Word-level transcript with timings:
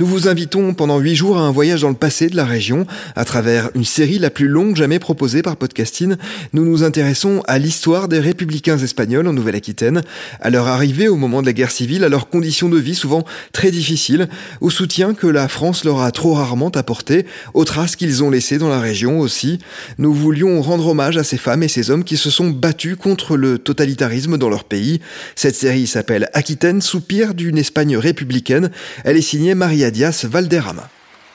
Nous 0.00 0.06
vous 0.06 0.26
invitons 0.26 0.74
pendant 0.74 0.98
huit 0.98 1.14
jours 1.14 1.38
à 1.38 1.42
un 1.42 1.52
voyage 1.52 1.82
dans 1.82 1.88
le 1.88 1.94
passé 1.94 2.28
de 2.28 2.34
la 2.34 2.44
région. 2.44 2.84
À 3.14 3.24
travers 3.24 3.70
une 3.76 3.84
série 3.84 4.18
la 4.18 4.28
plus 4.28 4.48
longue 4.48 4.74
jamais 4.74 4.98
proposée 4.98 5.40
par 5.40 5.56
Podcasting, 5.56 6.16
nous 6.52 6.64
nous 6.64 6.82
intéressons 6.82 7.42
à 7.46 7.60
l'histoire 7.60 8.08
des 8.08 8.18
républicains 8.18 8.76
espagnols 8.76 9.28
en 9.28 9.32
Nouvelle-Aquitaine, 9.32 10.02
à 10.40 10.50
leur 10.50 10.66
arrivée 10.66 11.06
au 11.06 11.14
moment 11.14 11.42
de 11.42 11.46
la 11.46 11.52
guerre 11.52 11.70
civile, 11.70 12.02
à 12.02 12.08
leurs 12.08 12.28
conditions 12.28 12.68
de 12.68 12.76
vie 12.76 12.96
souvent 12.96 13.24
très 13.52 13.70
difficiles, 13.70 14.28
au 14.60 14.68
soutien 14.68 15.14
que 15.14 15.28
la 15.28 15.46
France 15.46 15.84
leur 15.84 16.00
a 16.00 16.10
trop 16.10 16.34
rarement 16.34 16.70
apporté, 16.70 17.24
aux 17.54 17.64
traces 17.64 17.94
qu'ils 17.94 18.24
ont 18.24 18.30
laissées 18.30 18.58
dans 18.58 18.70
la 18.70 18.80
région 18.80 19.20
aussi. 19.20 19.60
Nous 19.98 20.12
voulions 20.12 20.60
rendre 20.60 20.88
hommage 20.88 21.18
à 21.18 21.22
ces 21.22 21.38
femmes 21.38 21.62
et 21.62 21.68
ces 21.68 21.92
hommes 21.92 22.02
qui 22.02 22.16
se 22.16 22.30
sont 22.30 22.50
battus 22.50 22.96
contre 22.96 23.36
le 23.36 23.58
totalitarisme 23.58 24.38
dans 24.38 24.48
leur 24.48 24.64
pays. 24.64 25.00
Cette 25.36 25.54
série 25.54 25.86
s'appelle 25.86 26.30
Aquitaine, 26.32 26.82
soupir 26.82 27.32
d'une 27.32 27.58
Espagne 27.58 27.96
républicaine. 27.96 28.72
Elle 29.04 29.16
est 29.16 29.20
signée 29.20 29.54
Maria 29.54 29.83
Dias 29.90 30.26
Valderrama. 30.28 30.88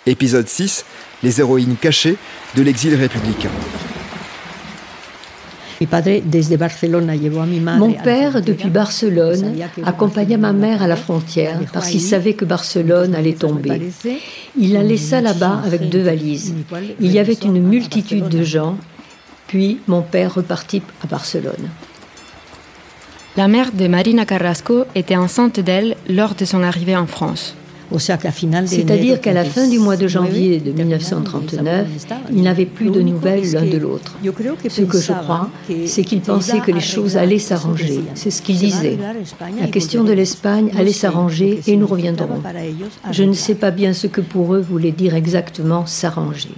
Épisode 0.05 0.47
6 0.47 0.85
Les 1.23 1.39
héroïnes 1.39 1.75
cachées 1.79 2.17
de 2.55 2.61
l'exil 2.61 2.95
républicain. 2.95 3.49
Mon 7.77 7.93
père, 7.93 8.41
depuis 8.41 8.69
Barcelone, 8.69 9.55
accompagna 9.85 10.37
ma 10.37 10.51
mère 10.51 10.83
à 10.83 10.87
la 10.87 10.97
frontière 10.97 11.59
parce 11.71 11.89
qu'il 11.89 12.01
savait 12.01 12.33
que 12.33 12.43
Barcelone 12.43 13.15
allait 13.15 13.33
tomber. 13.33 13.89
Il 14.57 14.73
la 14.73 14.83
laissa 14.83 15.21
là-bas 15.21 15.61
avec 15.65 15.89
deux 15.89 16.01
valises. 16.01 16.53
Il 16.99 17.11
y 17.11 17.19
avait 17.19 17.33
une 17.33 17.61
multitude 17.61 18.27
de 18.27 18.43
gens, 18.43 18.77
puis 19.47 19.79
mon 19.87 20.01
père 20.01 20.33
repartit 20.33 20.81
à 21.03 21.07
Barcelone. 21.07 21.69
La 23.37 23.47
mère 23.47 23.71
de 23.71 23.87
Marina 23.87 24.25
Carrasco 24.25 24.83
était 24.95 25.15
enceinte 25.15 25.61
d'elle 25.61 25.95
lors 26.09 26.35
de 26.35 26.43
son 26.43 26.61
arrivée 26.61 26.97
en 26.97 27.07
France. 27.07 27.55
C'est-à-dire 27.97 29.21
qu'à 29.21 29.33
la 29.33 29.45
fin 29.45 29.67
du 29.67 29.79
mois 29.79 29.97
de 29.97 30.07
janvier 30.07 30.59
de 30.59 30.71
1939, 30.71 31.87
ils 32.31 32.43
n'avaient 32.43 32.65
plus 32.65 32.89
de 32.89 33.01
nouvelles 33.01 33.51
l'un 33.53 33.65
de 33.65 33.77
l'autre. 33.77 34.15
Ce 34.69 34.81
que 34.81 34.99
je 34.99 35.13
crois, 35.13 35.49
c'est 35.85 36.03
qu'ils 36.03 36.21
pensaient 36.21 36.59
que 36.59 36.71
les 36.71 36.79
choses 36.79 37.17
allaient 37.17 37.39
s'arranger. 37.39 38.01
C'est 38.15 38.31
ce 38.31 38.41
qu'ils 38.41 38.57
disaient. 38.57 38.97
La 39.59 39.67
question 39.67 40.03
de 40.03 40.13
l'Espagne 40.13 40.71
allait 40.77 40.93
s'arranger 40.93 41.61
et 41.67 41.75
nous 41.75 41.87
reviendrons. 41.87 42.41
Je 43.11 43.23
ne 43.23 43.33
sais 43.33 43.55
pas 43.55 43.71
bien 43.71 43.93
ce 43.93 44.07
que 44.07 44.21
pour 44.21 44.53
eux 44.53 44.61
voulait 44.61 44.91
dire 44.91 45.15
exactement 45.15 45.85
s'arranger. 45.85 46.49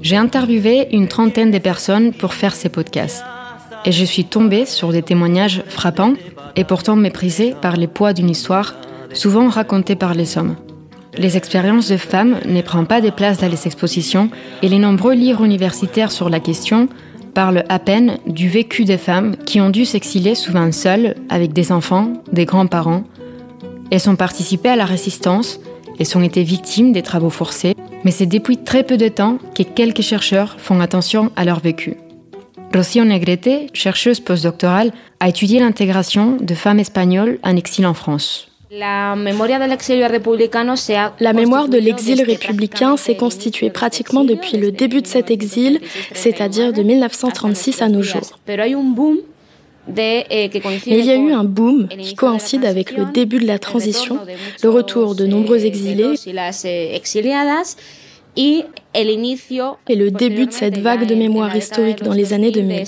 J'ai 0.00 0.16
interviewé 0.16 0.88
une 0.92 1.06
trentaine 1.06 1.50
de 1.50 1.58
personnes 1.58 2.14
pour 2.14 2.32
faire 2.32 2.54
ces 2.54 2.70
podcasts. 2.70 3.22
Et 3.84 3.92
je 3.92 4.04
suis 4.04 4.24
tombée 4.24 4.64
sur 4.64 4.90
des 4.90 5.02
témoignages 5.02 5.62
frappants 5.68 6.14
et 6.56 6.64
pourtant 6.64 6.96
méprisés 6.96 7.54
par 7.60 7.76
les 7.76 7.86
poids 7.86 8.14
d'une 8.14 8.30
histoire, 8.30 8.74
souvent 9.12 9.50
racontée 9.50 9.96
par 9.96 10.14
les 10.14 10.38
hommes. 10.38 10.56
Les 11.18 11.36
expériences 11.36 11.88
de 11.88 11.98
femmes 11.98 12.36
ne 12.46 12.62
prennent 12.62 12.86
pas 12.86 13.02
des 13.02 13.10
places 13.10 13.38
dans 13.38 13.50
les 13.50 13.66
expositions 13.66 14.30
et 14.62 14.70
les 14.70 14.78
nombreux 14.78 15.14
livres 15.14 15.44
universitaires 15.44 16.12
sur 16.12 16.30
la 16.30 16.40
question 16.40 16.88
parlent 17.34 17.64
à 17.68 17.78
peine 17.78 18.16
du 18.26 18.48
vécu 18.48 18.86
des 18.86 18.96
femmes 18.96 19.36
qui 19.44 19.60
ont 19.60 19.68
dû 19.68 19.84
s'exiler 19.84 20.34
souvent 20.34 20.72
seules, 20.72 21.16
avec 21.28 21.52
des 21.52 21.70
enfants, 21.70 22.14
des 22.32 22.46
grands-parents. 22.46 23.04
Elles 23.90 24.08
ont 24.08 24.16
participé 24.16 24.70
à 24.70 24.76
la 24.76 24.86
résistance 24.86 25.60
elles 25.98 26.16
ont 26.16 26.22
été 26.22 26.42
victimes 26.42 26.92
des 26.92 27.02
travaux 27.02 27.30
forcés, 27.30 27.74
mais 28.04 28.10
c'est 28.10 28.26
depuis 28.26 28.58
très 28.58 28.84
peu 28.84 28.96
de 28.96 29.08
temps 29.08 29.38
que 29.54 29.62
quelques 29.62 30.02
chercheurs 30.02 30.56
font 30.58 30.80
attention 30.80 31.30
à 31.36 31.44
leur 31.44 31.60
vécu. 31.60 31.96
Rocío 32.74 33.04
Negrete, 33.04 33.70
chercheuse 33.72 34.20
postdoctorale, 34.20 34.92
a 35.20 35.28
étudié 35.28 35.60
l'intégration 35.60 36.36
de 36.38 36.54
femmes 36.54 36.78
espagnoles 36.78 37.38
en 37.42 37.56
exil 37.56 37.86
en 37.86 37.94
France. 37.94 38.48
La 38.70 39.14
mémoire 41.32 41.68
de 41.68 41.78
l'exil 41.78 42.22
républicain 42.22 42.96
s'est 42.96 43.16
constituée 43.16 43.70
pratiquement 43.70 44.24
depuis 44.24 44.56
le 44.58 44.72
début 44.72 45.02
de 45.02 45.06
cet 45.06 45.30
exil, 45.30 45.80
c'est-à-dire 46.12 46.72
de 46.72 46.82
1936 46.82 47.80
à 47.80 47.88
nos 47.88 48.02
jours. 48.02 48.38
Eh, 49.96 50.50
il 50.86 51.04
y 51.04 51.10
a 51.10 51.16
eu 51.16 51.32
un 51.32 51.44
boom 51.44 51.88
qui 51.88 52.14
coïncide 52.14 52.64
avec 52.64 52.96
le 52.96 53.04
début 53.04 53.38
de 53.38 53.46
la 53.46 53.58
transition, 53.58 54.18
le 54.62 54.68
retour 54.68 55.14
de 55.14 55.26
nombreux 55.26 55.64
exilés 55.64 56.14
et 58.96 59.96
le 59.96 60.10
début 60.10 60.46
de 60.46 60.52
cette 60.52 60.78
vague 60.78 61.06
de 61.06 61.14
mémoire 61.14 61.54
historique 61.54 62.02
dans 62.02 62.14
les 62.14 62.32
années 62.32 62.50
2000. 62.50 62.84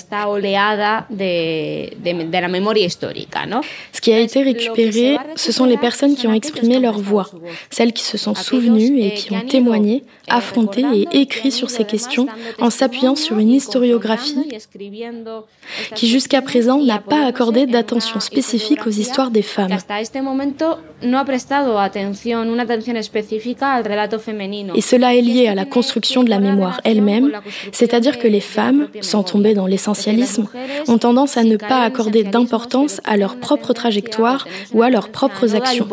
Ce 3.92 4.00
qui 4.00 4.12
a 4.12 4.20
été 4.20 4.42
récupéré, 4.42 5.18
ce 5.36 5.52
sont 5.52 5.66
les 5.66 5.76
personnes 5.76 6.14
qui 6.14 6.26
ont 6.26 6.32
exprimé 6.32 6.78
leur 6.78 6.98
voix, 6.98 7.30
celles 7.70 7.92
qui 7.92 8.04
se 8.04 8.16
sont 8.16 8.34
souvenues 8.34 9.00
et 9.00 9.12
qui 9.12 9.34
ont 9.34 9.40
témoigné, 9.40 10.04
affronté 10.28 10.84
et 10.94 11.20
écrit 11.20 11.52
sur 11.52 11.68
ces 11.68 11.84
questions 11.84 12.26
en 12.58 12.70
s'appuyant 12.70 13.14
sur 13.14 13.38
une 13.38 13.50
historiographie 13.50 14.48
qui 15.94 16.08
jusqu'à 16.08 16.40
présent 16.42 16.82
n'a 16.82 17.00
pas 17.00 17.26
accordé 17.26 17.66
d'attention 17.66 18.20
spécifique 18.20 18.86
aux 18.86 18.90
histoires 18.90 19.30
des 19.30 19.42
femmes. 19.42 19.76
Et 24.74 24.80
cela 24.80 25.14
est 25.14 25.20
lié 25.20 25.48
à 25.48 25.54
la 25.54 25.64
construction 25.64 25.97
de 25.98 26.30
la 26.30 26.38
mémoire 26.38 26.80
elle-même, 26.84 27.32
c'est-à-dire 27.72 28.18
que 28.18 28.28
les 28.28 28.40
femmes, 28.40 28.88
sans 29.00 29.22
tomber 29.22 29.54
dans 29.54 29.66
l'essentialisme, 29.66 30.46
ont 30.86 30.98
tendance 30.98 31.36
à 31.36 31.44
ne 31.44 31.56
pas 31.56 31.82
accorder 31.82 32.24
d'importance 32.24 33.00
à 33.04 33.16
leur 33.16 33.36
propre 33.36 33.72
trajectoire 33.72 34.46
ou 34.72 34.82
à 34.82 34.90
leurs 34.90 35.10
propres 35.10 35.54
actions. 35.54 35.86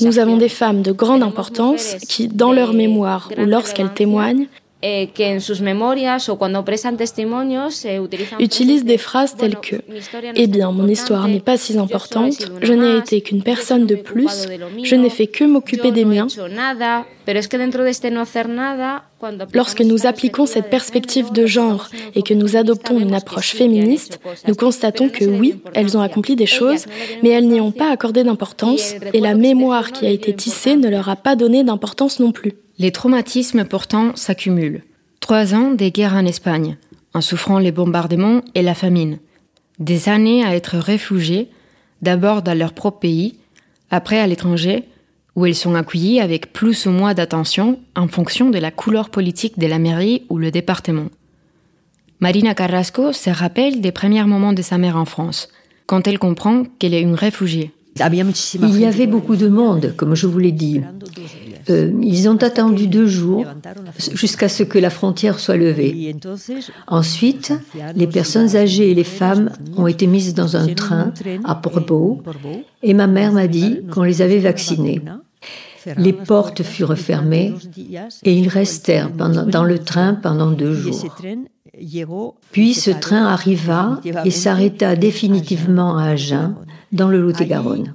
Nous 0.00 0.18
avons 0.18 0.36
des 0.36 0.48
femmes 0.48 0.82
de 0.82 0.92
grande 0.92 1.22
importance 1.22 1.96
qui, 2.08 2.28
dans 2.28 2.52
leur 2.52 2.72
mémoire 2.72 3.30
ou 3.38 3.44
lorsqu'elles 3.44 3.94
témoignent, 3.94 4.46
eh, 4.82 5.08
utilisent 8.38 8.84
des 8.84 8.98
phrases 8.98 9.36
telles 9.36 9.56
que 9.56 9.76
Eh 10.34 10.46
bien, 10.46 10.72
mon 10.72 10.88
histoire 10.88 11.28
n'est 11.28 11.40
pas 11.40 11.56
si 11.56 11.78
importante, 11.78 12.34
je 12.62 12.72
n'ai 12.72 12.96
été 12.96 13.20
qu'une 13.20 13.42
personne 13.42 13.86
de 13.86 13.94
plus, 13.94 14.48
je 14.82 14.96
n'ai 14.96 15.10
fait 15.10 15.26
que 15.26 15.44
m'occuper 15.44 15.90
des 15.90 16.04
miens. 16.04 16.28
Lorsque 19.52 19.82
nous 19.82 20.06
appliquons 20.06 20.46
cette 20.46 20.70
perspective 20.70 21.30
de 21.32 21.44
genre 21.46 21.88
et 22.14 22.22
que 22.22 22.32
nous 22.32 22.56
adoptons 22.56 22.98
une 22.98 23.14
approche 23.14 23.52
féministe, 23.52 24.18
nous 24.48 24.54
constatons 24.54 25.10
que 25.10 25.26
oui, 25.26 25.60
elles 25.74 25.96
ont 25.96 26.00
accompli 26.00 26.36
des 26.36 26.46
choses, 26.46 26.86
mais 27.22 27.28
elles 27.30 27.48
n'y 27.48 27.60
ont 27.60 27.72
pas 27.72 27.90
accordé 27.90 28.24
d'importance 28.24 28.94
et 29.12 29.20
la 29.20 29.34
mémoire 29.34 29.92
qui 29.92 30.06
a 30.06 30.10
été 30.10 30.34
tissée 30.34 30.76
ne 30.76 30.88
leur 30.88 31.08
a 31.10 31.16
pas 31.16 31.36
donné 31.36 31.64
d'importance 31.64 32.18
non 32.18 32.32
plus. 32.32 32.54
Les 32.80 32.92
traumatismes 32.92 33.66
pourtant 33.66 34.16
s'accumulent. 34.16 34.82
Trois 35.20 35.54
ans 35.54 35.70
des 35.72 35.90
guerres 35.90 36.14
en 36.14 36.24
Espagne. 36.24 36.78
en 37.12 37.20
souffrant 37.20 37.58
les 37.58 37.72
bombardements 37.72 38.40
et 38.54 38.62
la 38.62 38.74
famine. 38.74 39.18
Des 39.80 40.08
années 40.08 40.44
à 40.44 40.54
être 40.54 40.78
réfugiées, 40.78 41.48
d'abord 42.02 42.40
dans 42.40 42.56
leur 42.56 42.72
propre 42.72 43.00
pays, 43.00 43.36
après 43.90 44.18
à 44.18 44.26
l'étranger, 44.26 44.84
où 45.34 45.44
elles 45.44 45.56
sont 45.56 45.74
accueillies 45.74 46.20
avec 46.20 46.52
plus 46.52 46.86
ou 46.86 46.90
moins 46.90 47.12
d'attention 47.12 47.80
en 47.96 48.06
fonction 48.06 48.48
de 48.48 48.58
la 48.58 48.70
couleur 48.70 49.10
politique 49.10 49.58
de 49.58 49.66
la 49.66 49.80
mairie 49.80 50.22
ou 50.30 50.38
le 50.38 50.52
département. 50.52 51.08
Marina 52.20 52.54
Carrasco 52.54 53.12
se 53.12 53.28
rappelle 53.28 53.80
des 53.80 53.92
premiers 53.92 54.24
moments 54.24 54.54
de 54.54 54.62
sa 54.62 54.78
mère 54.78 54.96
en 54.96 55.04
France, 55.04 55.48
quand 55.86 56.06
elle 56.06 56.20
comprend 56.20 56.62
qu'elle 56.78 56.94
est 56.94 57.02
une 57.02 57.14
réfugiée. 57.14 57.72
Il 58.54 58.80
y 58.80 58.86
avait 58.86 59.06
beaucoup 59.06 59.36
de 59.36 59.48
monde, 59.48 59.94
comme 59.96 60.14
je 60.14 60.26
vous 60.26 60.38
l'ai 60.38 60.52
dit. 60.52 60.80
Euh, 61.68 61.92
ils 62.02 62.28
ont 62.28 62.36
attendu 62.36 62.86
deux 62.86 63.06
jours 63.06 63.44
jusqu'à 64.14 64.48
ce 64.48 64.62
que 64.62 64.78
la 64.78 64.90
frontière 64.90 65.38
soit 65.38 65.56
levée. 65.56 66.16
Ensuite, 66.86 67.52
les 67.94 68.06
personnes 68.06 68.56
âgées 68.56 68.90
et 68.90 68.94
les 68.94 69.04
femmes 69.04 69.50
ont 69.76 69.86
été 69.86 70.06
mises 70.06 70.34
dans 70.34 70.56
un 70.56 70.68
train 70.74 71.12
à 71.44 71.54
Portbou 71.54 72.22
et 72.82 72.94
ma 72.94 73.06
mère 73.06 73.32
m'a 73.32 73.46
dit 73.46 73.80
qu'on 73.92 74.02
les 74.02 74.22
avait 74.22 74.38
vaccinées. 74.38 75.02
Les 75.96 76.12
portes 76.12 76.62
furent 76.62 76.96
fermées 76.96 77.54
et 78.24 78.34
ils 78.34 78.48
restèrent 78.48 79.10
dans 79.10 79.64
le 79.64 79.78
train 79.78 80.14
pendant 80.14 80.50
deux 80.50 80.74
jours. 80.74 81.16
Puis 82.52 82.74
ce 82.74 82.90
train 82.90 83.24
arriva 83.26 84.00
et 84.24 84.30
s'arrêta 84.30 84.96
définitivement 84.96 85.96
à 85.96 86.04
Agen, 86.10 86.56
dans 86.92 87.08
le 87.08 87.20
Lot-et-Garonne. 87.20 87.94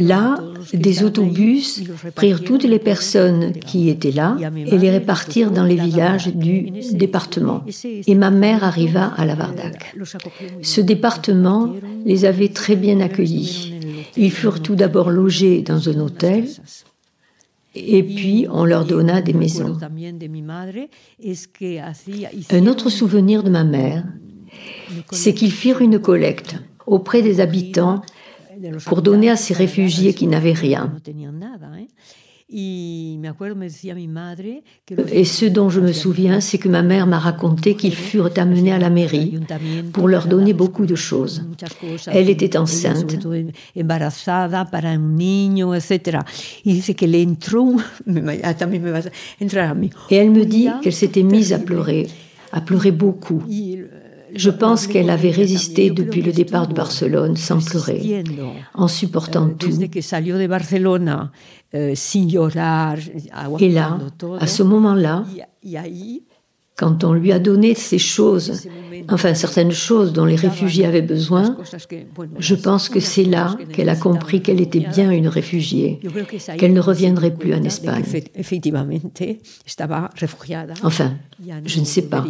Là, 0.00 0.36
des 0.72 1.04
autobus 1.04 1.82
prirent 2.14 2.42
toutes 2.42 2.64
les 2.64 2.78
personnes 2.78 3.52
qui 3.52 3.88
étaient 3.88 4.10
là 4.10 4.36
et 4.66 4.78
les 4.78 4.90
répartirent 4.90 5.52
dans 5.52 5.64
les 5.64 5.76
villages 5.76 6.34
du 6.34 6.72
département. 6.92 7.64
Et 7.84 8.14
ma 8.14 8.30
mère 8.30 8.64
arriva 8.64 9.12
à 9.16 9.24
la 9.24 9.34
Vardac. 9.34 9.94
Ce 10.62 10.80
département 10.80 11.72
les 12.04 12.24
avait 12.24 12.48
très 12.48 12.76
bien 12.76 13.00
accueillis. 13.00 13.74
Ils 14.16 14.32
furent 14.32 14.62
tout 14.62 14.74
d'abord 14.74 15.10
logés 15.10 15.62
dans 15.62 15.88
un 15.88 16.00
hôtel, 16.00 16.48
et 17.74 18.02
puis 18.02 18.46
on 18.50 18.64
leur 18.64 18.86
donna 18.86 19.20
des 19.20 19.34
maisons. 19.34 19.76
Un 22.50 22.66
autre 22.66 22.90
souvenir 22.90 23.42
de 23.42 23.50
ma 23.50 23.64
mère, 23.64 24.04
c'est 25.10 25.34
qu'ils 25.34 25.52
firent 25.52 25.82
une 25.82 25.98
collecte 25.98 26.56
auprès 26.86 27.22
des 27.22 27.40
habitants 27.40 28.02
pour 28.86 29.02
donner 29.02 29.30
à 29.30 29.36
ces 29.36 29.54
réfugiés 29.54 30.14
qui 30.14 30.26
n'avaient 30.26 30.52
rien. 30.52 30.92
Et 32.48 32.84
ce 35.24 35.46
dont 35.46 35.68
je 35.68 35.80
me 35.80 35.92
souviens, 35.92 36.40
c'est 36.40 36.58
que 36.58 36.68
ma 36.68 36.82
mère 36.82 37.08
m'a 37.08 37.18
raconté 37.18 37.74
qu'ils 37.74 37.96
furent 37.96 38.30
amenés 38.36 38.72
à 38.72 38.78
la 38.78 38.88
mairie 38.88 39.40
pour 39.92 40.06
leur 40.06 40.28
donner 40.28 40.52
beaucoup 40.52 40.86
de 40.86 40.94
choses. 40.94 41.44
Elle 42.06 42.30
était 42.30 42.56
enceinte. 42.56 43.16
Et 43.74 43.82
elle 50.14 50.30
me 50.30 50.44
dit 50.44 50.68
qu'elle 50.82 50.92
s'était 50.92 51.24
mise 51.24 51.52
à 51.52 51.58
pleurer, 51.58 52.06
à 52.52 52.60
pleurer 52.60 52.92
beaucoup. 52.92 53.42
Je 54.34 54.50
pense 54.50 54.86
qu'elle 54.86 55.10
avait 55.10 55.30
résisté 55.30 55.90
depuis 55.90 56.22
le 56.22 56.32
départ 56.32 56.66
de 56.66 56.74
Barcelone 56.74 57.36
sans 57.36 57.64
pleurer, 57.64 58.24
en 58.74 58.88
supportant 58.88 59.48
tout. 59.48 59.68
Et 63.60 63.70
là, 63.70 63.98
à 64.40 64.46
ce 64.46 64.62
moment-là, 64.62 65.24
quand 66.76 67.04
on 67.04 67.14
lui 67.14 67.32
a 67.32 67.38
donné 67.38 67.74
ces 67.74 67.98
choses, 67.98 68.68
enfin 69.08 69.32
certaines 69.32 69.72
choses 69.72 70.12
dont 70.12 70.26
les 70.26 70.36
réfugiés 70.36 70.84
avaient 70.84 71.00
besoin, 71.00 71.56
je 72.38 72.54
pense 72.54 72.90
que 72.90 73.00
c'est 73.00 73.24
là 73.24 73.56
qu'elle 73.72 73.88
a 73.88 73.96
compris 73.96 74.42
qu'elle 74.42 74.60
était 74.60 74.80
bien 74.80 75.10
une 75.10 75.28
réfugiée, 75.28 76.00
qu'elle 76.58 76.74
ne 76.74 76.80
reviendrait 76.80 77.34
plus 77.34 77.54
en 77.54 77.62
Espagne. 77.62 78.04
Enfin, 80.82 81.14
je 81.64 81.80
ne 81.80 81.84
sais 81.86 82.02
pas. 82.02 82.24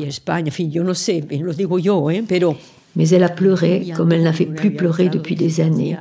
Mais 2.99 3.09
elle 3.09 3.25
a 3.25 3.29
pleuré 3.29 3.93
comme 3.97 4.13
elle 4.13 4.23
n'avait 4.23 4.47
plus 4.47 4.71
pleuré 4.75 5.09
depuis 5.09 5.35
des 5.35 5.61
années, 5.61 5.97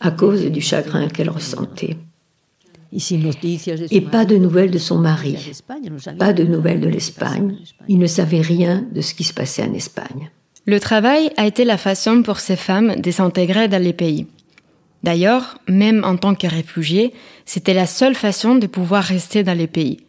à 0.00 0.10
cause 0.10 0.44
du 0.46 0.60
chagrin 0.60 1.08
qu'elle 1.08 1.30
ressentait. 1.30 1.96
Et 2.92 4.00
pas 4.00 4.24
de 4.24 4.36
nouvelles 4.36 4.70
de 4.70 4.78
son 4.78 4.98
mari, 4.98 5.36
pas 6.18 6.32
de 6.32 6.42
nouvelles 6.44 6.80
de 6.80 6.88
l'Espagne. 6.88 7.56
Il 7.88 7.98
ne 7.98 8.06
savait 8.06 8.40
rien 8.40 8.84
de 8.92 9.00
ce 9.00 9.14
qui 9.14 9.22
se 9.22 9.32
passait 9.32 9.62
en 9.62 9.72
Espagne. 9.74 10.30
Le 10.66 10.80
travail 10.80 11.30
a 11.36 11.46
été 11.46 11.64
la 11.64 11.76
façon 11.76 12.22
pour 12.22 12.40
ces 12.40 12.56
femmes 12.56 12.96
de 12.96 13.10
s'intégrer 13.10 13.68
dans 13.68 13.82
les 13.82 13.92
pays. 13.92 14.26
D'ailleurs, 15.02 15.58
même 15.68 16.04
en 16.04 16.16
tant 16.16 16.34
que 16.34 16.46
réfugiées, 16.46 17.14
c'était 17.46 17.74
la 17.74 17.86
seule 17.86 18.14
façon 18.14 18.56
de 18.56 18.66
pouvoir 18.66 19.02
rester 19.02 19.42
dans 19.42 19.56
les 19.56 19.66
pays. 19.66 20.00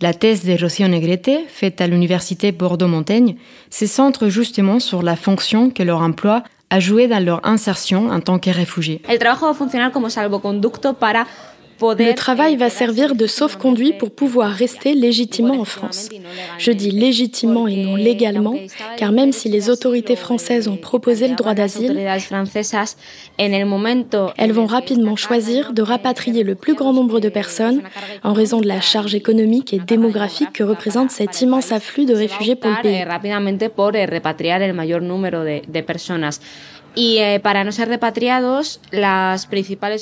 La 0.00 0.12
thèse 0.12 0.44
de 0.44 0.60
Rocío 0.60 0.88
Negrete, 0.88 1.48
faite 1.48 1.80
à 1.80 1.86
l'université 1.86 2.52
Bordeaux-Montaigne, 2.52 3.36
se 3.70 3.86
centre 3.86 4.28
justement 4.28 4.80
sur 4.80 5.02
la 5.02 5.16
fonction 5.16 5.70
que 5.70 5.82
leur 5.82 6.00
emploi 6.02 6.42
a 6.68 6.80
joué 6.80 7.06
dans 7.06 7.24
leur 7.24 7.46
insertion 7.46 8.10
en 8.10 8.20
tant 8.20 8.38
que 8.38 8.50
réfugiés. 8.50 9.00
El 9.08 9.18
trabajo 9.18 9.46
va 9.46 9.54
funcionar 9.54 9.92
como 9.92 10.10
salvoconducto 10.10 10.94
para 10.94 11.26
le 11.80 12.14
travail 12.14 12.56
va 12.56 12.70
servir 12.70 13.14
de 13.14 13.26
sauf-conduit 13.26 13.92
pour 13.92 14.10
pouvoir 14.10 14.50
rester 14.50 14.94
légitimement 14.94 15.60
en 15.60 15.64
France. 15.64 16.08
Je 16.58 16.72
dis 16.72 16.90
légitimement 16.90 17.68
et 17.68 17.76
non 17.76 17.96
légalement, 17.96 18.54
car 18.96 19.12
même 19.12 19.32
si 19.32 19.48
les 19.48 19.70
autorités 19.70 20.16
françaises 20.16 20.68
ont 20.68 20.76
proposé 20.76 21.28
le 21.28 21.34
droit 21.34 21.54
d'asile, 21.54 21.98
elles 23.38 24.52
vont 24.52 24.66
rapidement 24.66 25.16
choisir 25.16 25.72
de 25.72 25.82
rapatrier 25.82 26.42
le 26.42 26.54
plus 26.54 26.74
grand 26.74 26.92
nombre 26.92 27.20
de 27.20 27.28
personnes 27.28 27.82
en 28.22 28.32
raison 28.32 28.60
de 28.60 28.68
la 28.68 28.80
charge 28.80 29.14
économique 29.14 29.74
et 29.74 29.78
démographique 29.78 30.52
que 30.52 30.64
représente 30.64 31.10
cet 31.10 31.40
immense 31.42 31.72
afflux 31.72 32.06
de 32.06 32.14
réfugiés 32.14 32.56
pour 32.56 32.70
le 32.70 32.82
pays. 32.82 33.04
Eh, 36.98 37.38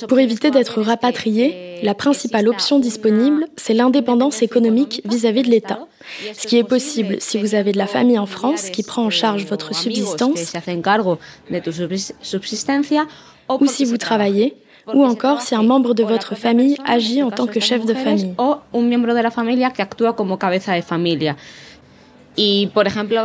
Pour 0.09 0.19
éviter 0.21 0.51
d'être 0.51 0.81
rapatriés, 0.81 1.81
la 1.83 1.95
principale 1.95 2.49
option 2.49 2.79
disponible, 2.79 3.47
c'est 3.57 3.75
l'indépendance 3.75 4.43
économique 4.43 5.03
vis-à-vis 5.05 5.43
de 5.43 5.51
l'État. 5.51 5.87
Ce 6.35 6.47
qui 6.47 6.57
est 6.59 6.65
possible 6.65 7.17
si 7.19 7.39
vous 7.39 7.55
avez 7.55 7.73
de 7.73 7.79
la 7.79 7.87
famille 7.87 8.19
en 8.19 8.27
France 8.27 8.71
qui 8.71 8.83
prend 8.83 9.05
en 9.05 9.11
charge 9.11 9.45
votre 9.45 9.75
subsistance, 9.75 10.53
ou 13.61 13.67
si 13.67 13.85
vous 13.85 13.97
travaillez, 13.97 14.55
ou 14.93 15.05
encore 15.05 15.41
si 15.41 15.55
un 15.55 15.63
membre 15.63 15.95
de 15.95 16.05
votre 16.05 16.37
famille 16.37 16.77
agit 16.87 17.23
en 17.23 17.31
tant 17.31 17.47
que 17.47 17.59
chef 17.59 17.85
de 17.87 17.95
famille. 17.95 18.35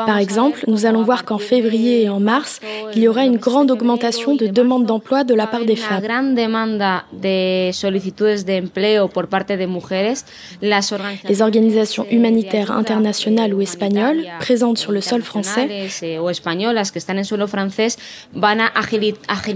Par 0.06 0.18
exemple, 0.18 0.64
nous 0.68 0.86
allons 0.86 1.04
voir 1.04 1.26
qu'en 1.26 1.40
février 1.40 2.04
et 2.04 2.10
en 2.10 2.20
mars, 2.20 2.60
il 2.96 3.02
y 3.02 3.08
aura 3.08 3.26
une 3.26 3.38
grande 3.38 3.72
augmentation 3.72 4.36
de 4.36 4.48
demandes 4.48 4.86
d'emploi 4.86 5.24
de 5.24 5.34
la 5.34 5.48
part 5.48 5.66
des 5.66 5.76
femmes. 5.76 6.04
Les 11.28 11.42
organisations 11.42 12.06
humanitaires 12.12 12.72
internationales 12.72 13.54
ou 13.54 13.62
espagnoles 13.62 14.26
présentes 14.40 14.78
sur 14.78 14.92
le 14.92 15.02
sol 15.02 15.22
français 15.22 15.88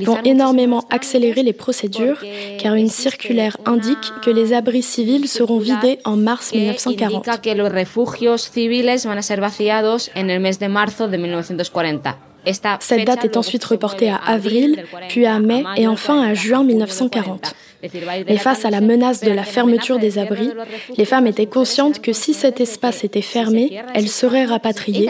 vont 0.02 0.18
énormément 0.24 0.84
accélérer 0.90 1.44
les 1.44 1.54
procédures 1.54 2.20
car 2.60 2.76
une 2.76 2.90
circulaire 2.90 3.58
indique 3.66 4.12
que 4.24 4.32
les 4.32 4.54
abris 4.54 4.82
civils 4.82 5.28
seront 5.28 5.60
vidés 5.60 6.00
en 6.06 6.16
mars 6.16 6.54
1940. 6.54 7.24
Cette 12.80 13.06
date 13.06 13.26
est 13.26 13.38
ensuite 13.38 13.64
reportée 13.64 14.10
à 14.10 14.18
avril, 14.18 14.84
puis 15.10 15.26
à 15.26 15.40
mai 15.40 15.64
et 15.78 15.88
enfin 15.88 16.22
à 16.22 16.34
juin 16.34 16.64
1940. 16.64 17.56
Mais 18.28 18.38
face 18.38 18.66
à 18.66 18.70
la 18.70 18.82
menace 18.82 19.22
de 19.22 19.32
la 19.32 19.44
fermeture 19.44 20.00
des 20.00 20.18
abris, 20.18 20.52
les 20.98 21.06
femmes 21.06 21.28
étaient 21.28 21.48
conscientes 21.48 22.02
que 22.02 22.14
si 22.14 22.34
cet 22.34 22.62
espace 22.62 23.04
était 23.04 23.22
fermé, 23.22 23.82
elles 23.94 24.10
seraient 24.10 24.46
rapatriées. 24.46 25.10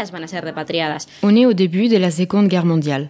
On 1.21 1.35
est 1.35 1.45
au 1.45 1.53
début 1.53 1.87
de 1.87 1.97
la 1.97 2.11
Seconde 2.11 2.47
Guerre 2.47 2.65
mondiale. 2.65 3.09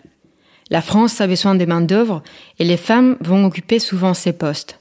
La 0.70 0.82
France 0.82 1.20
a 1.22 1.28
besoin 1.28 1.56
des 1.56 1.66
main-d'œuvre 1.66 2.24
et 2.60 2.64
les 2.64 2.78
femmes 2.78 3.18
vont 3.22 3.46
occuper 3.46 3.80
souvent 3.80 4.14
ces 4.14 4.34
postes. 4.34 4.80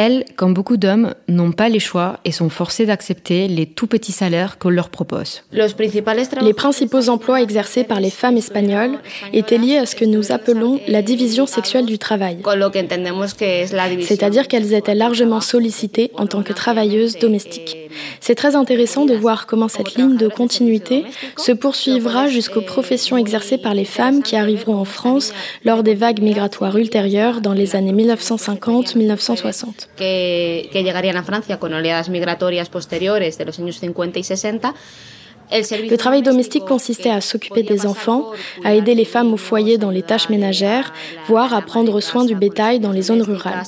Elles, 0.00 0.24
comme 0.36 0.54
beaucoup 0.54 0.76
d'hommes, 0.76 1.12
n'ont 1.26 1.50
pas 1.50 1.68
les 1.68 1.80
choix 1.80 2.20
et 2.24 2.30
sont 2.30 2.50
forcées 2.50 2.86
d'accepter 2.86 3.48
les 3.48 3.66
tout 3.66 3.88
petits 3.88 4.12
salaires 4.12 4.56
qu'on 4.60 4.70
leur 4.70 4.90
propose. 4.90 5.42
Les 5.50 6.54
principaux 6.54 7.08
emplois 7.08 7.42
exercés 7.42 7.82
par 7.82 7.98
les 7.98 8.10
femmes 8.10 8.36
espagnoles 8.36 9.00
étaient 9.32 9.58
liés 9.58 9.78
à 9.78 9.86
ce 9.86 9.96
que 9.96 10.04
nous 10.04 10.30
appelons 10.30 10.78
la 10.86 11.02
division 11.02 11.46
sexuelle 11.46 11.84
du 11.84 11.98
travail. 11.98 12.38
C'est-à-dire 14.02 14.46
qu'elles 14.46 14.72
étaient 14.72 14.94
largement 14.94 15.40
sollicitées 15.40 16.12
en 16.14 16.28
tant 16.28 16.44
que 16.44 16.52
travailleuses 16.52 17.18
domestiques. 17.18 17.87
C'est 18.20 18.34
très 18.34 18.56
intéressant 18.56 19.04
de 19.04 19.14
voir 19.14 19.46
comment 19.46 19.68
cette 19.68 19.94
ligne 19.94 20.16
de 20.16 20.28
continuité 20.28 21.04
se 21.36 21.52
poursuivra 21.52 22.28
jusqu'aux 22.28 22.62
professions 22.62 23.16
exercées 23.16 23.58
par 23.58 23.74
les 23.74 23.84
femmes 23.84 24.22
qui 24.22 24.36
arriveront 24.36 24.76
en 24.76 24.84
France 24.84 25.32
lors 25.64 25.82
des 25.82 25.94
vagues 25.94 26.20
migratoires 26.20 26.76
ultérieures 26.76 27.40
dans 27.40 27.52
les 27.52 27.76
années 27.76 27.92
1950-1960. 27.92 29.88
Le 35.50 35.96
travail 35.96 36.22
domestique 36.22 36.64
consistait 36.64 37.10
à 37.10 37.20
s'occuper 37.20 37.62
des 37.62 37.86
enfants, 37.86 38.32
à 38.64 38.74
aider 38.74 38.94
les 38.94 39.04
femmes 39.04 39.32
au 39.32 39.36
foyer 39.36 39.78
dans 39.78 39.90
les 39.90 40.02
tâches 40.02 40.28
ménagères, 40.28 40.92
voire 41.26 41.54
à 41.54 41.62
prendre 41.62 42.00
soin 42.00 42.24
du 42.24 42.34
bétail 42.34 42.80
dans 42.80 42.92
les 42.92 43.02
zones 43.02 43.22
rurales. 43.22 43.62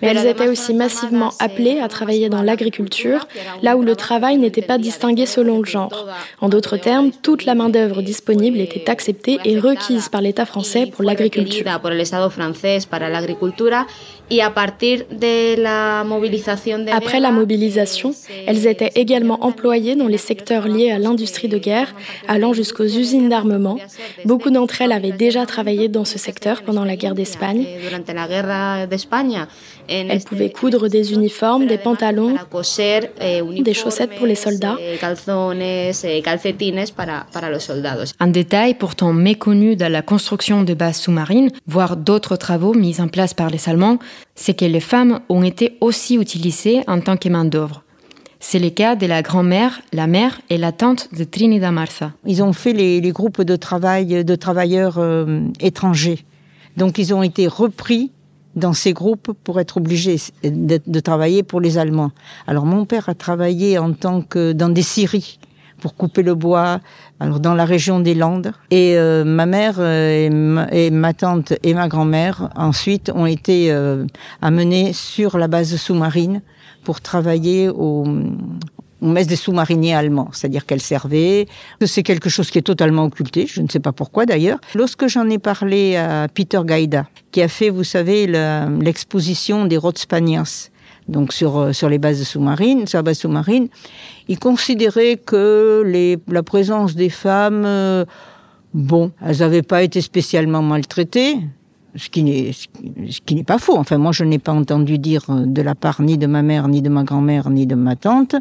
Mais 0.00 0.08
elles 0.08 0.26
étaient 0.26 0.48
aussi 0.48 0.74
massivement 0.74 1.32
appelées 1.38 1.80
à 1.80 1.88
travailler 1.88 2.28
dans 2.28 2.42
l'agriculture, 2.42 3.26
là 3.62 3.76
où 3.76 3.82
le 3.82 3.96
travail 3.96 4.38
n'était 4.38 4.62
pas 4.62 4.78
distingué 4.78 5.26
selon 5.26 5.58
le 5.58 5.64
genre. 5.64 6.08
En 6.40 6.48
d'autres 6.48 6.76
termes, 6.76 7.10
toute 7.22 7.44
la 7.44 7.54
main-d'œuvre 7.54 8.02
disponible 8.02 8.58
était 8.58 8.88
acceptée 8.90 9.38
et 9.44 9.58
requise 9.58 10.08
par 10.08 10.20
l'État 10.20 10.46
français 10.46 10.86
pour 10.86 11.02
l'agriculture. 11.02 11.64
Après 16.92 17.20
la 17.20 17.30
mobilisation, 17.30 18.11
elles 18.46 18.66
étaient 18.66 18.92
également 18.94 19.44
employées 19.44 19.96
dans 19.96 20.08
les 20.08 20.18
secteurs 20.18 20.68
liés 20.68 20.90
à 20.90 20.98
l'industrie 20.98 21.48
de 21.48 21.58
guerre, 21.58 21.94
allant 22.28 22.52
jusqu'aux 22.52 22.84
usines 22.84 23.28
d'armement. 23.28 23.78
Beaucoup 24.24 24.50
d'entre 24.50 24.82
elles 24.82 24.92
avaient 24.92 25.12
déjà 25.12 25.46
travaillé 25.46 25.88
dans 25.88 26.04
ce 26.04 26.18
secteur 26.18 26.62
pendant 26.62 26.84
la 26.84 26.96
guerre 26.96 27.14
d'Espagne. 27.14 27.66
Elles 29.88 30.24
pouvaient 30.24 30.50
coudre 30.50 30.88
des 30.88 31.12
uniformes, 31.12 31.66
des 31.66 31.78
pantalons, 31.78 32.36
des 33.20 33.74
chaussettes 33.74 34.14
pour 34.16 34.26
les 34.26 34.34
soldats. 34.34 34.76
Un 38.20 38.26
détail 38.28 38.74
pourtant 38.74 39.12
méconnu 39.12 39.76
dans 39.76 39.92
la 39.92 40.02
construction 40.02 40.62
de 40.62 40.74
bases 40.74 41.00
sous-marines, 41.00 41.50
voire 41.66 41.96
d'autres 41.96 42.36
travaux 42.36 42.74
mis 42.74 43.00
en 43.00 43.08
place 43.08 43.34
par 43.34 43.50
les 43.50 43.68
Allemands, 43.68 43.98
c'est 44.34 44.54
que 44.54 44.64
les 44.64 44.80
femmes 44.80 45.20
ont 45.28 45.42
été 45.42 45.76
aussi 45.80 46.16
utilisées 46.16 46.80
en 46.86 47.00
tant 47.00 47.16
que 47.16 47.28
main-d'œuvre. 47.28 47.82
C'est 48.44 48.58
le 48.58 48.70
cas 48.70 48.96
de 48.96 49.06
la 49.06 49.22
grand-mère, 49.22 49.80
la 49.92 50.08
mère 50.08 50.40
et 50.50 50.58
la 50.58 50.72
tante 50.72 51.08
de 51.16 51.22
Trinidad 51.22 51.72
Marsa. 51.72 52.10
Ils 52.26 52.42
ont 52.42 52.52
fait 52.52 52.72
les, 52.72 53.00
groupes 53.12 53.40
de 53.40 53.54
travail 53.54 54.24
de 54.24 54.34
travailleurs 54.34 54.98
euh, 54.98 55.42
étrangers. 55.60 56.24
Donc 56.76 56.98
ils 56.98 57.14
ont 57.14 57.22
été 57.22 57.46
repris 57.46 58.10
dans 58.56 58.72
ces 58.72 58.92
groupes 58.92 59.32
pour 59.44 59.60
être 59.60 59.76
obligés 59.76 60.16
de, 60.42 61.00
travailler 61.00 61.44
pour 61.44 61.60
les 61.60 61.78
Allemands. 61.78 62.10
Alors 62.48 62.66
mon 62.66 62.84
père 62.84 63.08
a 63.08 63.14
travaillé 63.14 63.78
en 63.78 63.92
tant 63.92 64.22
que 64.22 64.52
dans 64.52 64.68
des 64.68 64.82
scieries 64.82 65.38
pour 65.80 65.94
couper 65.94 66.22
le 66.22 66.34
bois, 66.34 66.80
alors 67.20 67.38
dans 67.38 67.54
la 67.54 67.64
région 67.64 68.00
des 68.00 68.14
Landes. 68.14 68.52
Et 68.72 68.96
euh, 68.96 69.24
ma 69.24 69.46
mère 69.46 69.76
euh, 69.78 70.66
et 70.70 70.90
ma, 70.90 71.14
tante 71.14 71.52
et 71.62 71.74
ma 71.74 71.86
grand-mère 71.86 72.50
ensuite 72.56 73.10
ont 73.14 73.26
été 73.26 73.70
euh, 73.70 74.04
amenées 74.42 74.92
sur 74.92 75.38
la 75.38 75.46
base 75.46 75.76
sous-marine 75.76 76.42
pour 76.84 77.00
travailler 77.00 77.68
au, 77.68 78.04
on 79.02 79.12
des 79.12 79.36
sous-mariniers 79.36 79.94
allemands, 79.94 80.28
c'est-à-dire 80.32 80.64
qu'elle 80.64 80.80
servait. 80.80 81.46
C'est 81.84 82.04
quelque 82.04 82.30
chose 82.30 82.50
qui 82.50 82.58
est 82.58 82.62
totalement 82.62 83.04
occulté, 83.04 83.46
je 83.48 83.60
ne 83.60 83.68
sais 83.68 83.80
pas 83.80 83.92
pourquoi 83.92 84.26
d'ailleurs. 84.26 84.60
Lorsque 84.74 85.08
j'en 85.08 85.28
ai 85.28 85.38
parlé 85.38 85.96
à 85.96 86.28
Peter 86.32 86.60
Gaida, 86.64 87.08
qui 87.32 87.42
a 87.42 87.48
fait, 87.48 87.68
vous 87.68 87.84
savez, 87.84 88.26
l'exposition 88.26 89.66
des 89.66 89.76
Rotspanias, 89.76 90.70
donc 91.08 91.32
sur, 91.32 91.58
euh, 91.58 91.72
sur 91.72 91.88
les 91.88 91.98
bases 91.98 92.22
sous-marines, 92.22 92.86
sur 92.86 92.98
la 92.98 93.02
base 93.02 93.18
sous-marine, 93.18 93.68
il 94.28 94.38
considérait 94.38 95.16
que 95.16 95.82
la 96.28 96.42
présence 96.44 96.94
des 96.94 97.10
femmes, 97.10 97.64
euh, 97.66 98.04
bon, 98.72 99.10
elles 99.20 99.38
n'avaient 99.38 99.62
pas 99.62 99.82
été 99.82 100.00
spécialement 100.00 100.62
maltraitées, 100.62 101.38
ce 101.94 102.08
qui 102.08 102.22
n'est 102.22 102.52
ce 102.52 103.20
qui 103.24 103.34
n'est 103.34 103.44
pas 103.44 103.58
faux. 103.58 103.76
Enfin, 103.76 103.98
moi, 103.98 104.12
je 104.12 104.24
n'ai 104.24 104.38
pas 104.38 104.52
entendu 104.52 104.98
dire 104.98 105.24
euh, 105.28 105.44
de 105.46 105.62
la 105.62 105.74
part 105.74 106.00
ni 106.00 106.18
de 106.18 106.26
ma 106.26 106.42
mère, 106.42 106.68
ni 106.68 106.82
de 106.82 106.88
ma 106.88 107.04
grand-mère, 107.04 107.50
ni 107.50 107.66
de 107.66 107.74
ma 107.74 107.96
tante 107.96 108.34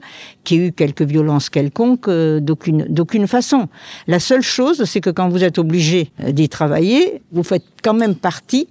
qu'il 0.43 0.57
y 0.57 0.63
ait 0.63 0.67
eu 0.67 0.71
quelque 0.71 1.03
violence 1.03 1.49
quelconque 1.49 2.07
euh, 2.07 2.39
d'aucune 2.39 2.85
d'aucune 2.89 3.27
façon. 3.27 3.67
La 4.07 4.19
seule 4.19 4.41
chose, 4.41 4.85
c'est 4.85 5.01
que 5.01 5.09
quand 5.09 5.29
vous 5.29 5.43
êtes 5.43 5.57
obligé 5.57 6.11
euh, 6.21 6.31
d'y 6.31 6.49
travailler, 6.49 7.21
vous 7.31 7.43
faites 7.43 7.65
quand 7.83 7.93
même 7.93 8.15
partie 8.15 8.67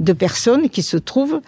de 0.00 0.12
personnes 0.12 0.68
qui 0.68 0.82
se 0.82 0.96
trouvent 0.96 1.40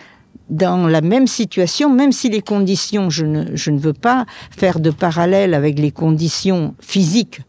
dans 0.50 0.86
la 0.86 1.02
même 1.02 1.26
situation, 1.26 1.90
même 1.92 2.12
si 2.12 2.30
les 2.30 2.40
conditions, 2.40 3.10
je 3.10 3.26
ne, 3.26 3.44
je 3.54 3.70
ne 3.70 3.78
veux 3.78 3.92
pas 3.92 4.24
faire 4.50 4.80
de 4.80 4.90
parallèle 4.90 5.52
avec 5.52 5.78
les 5.78 5.90
conditions 5.90 6.74
physiques 6.80 7.42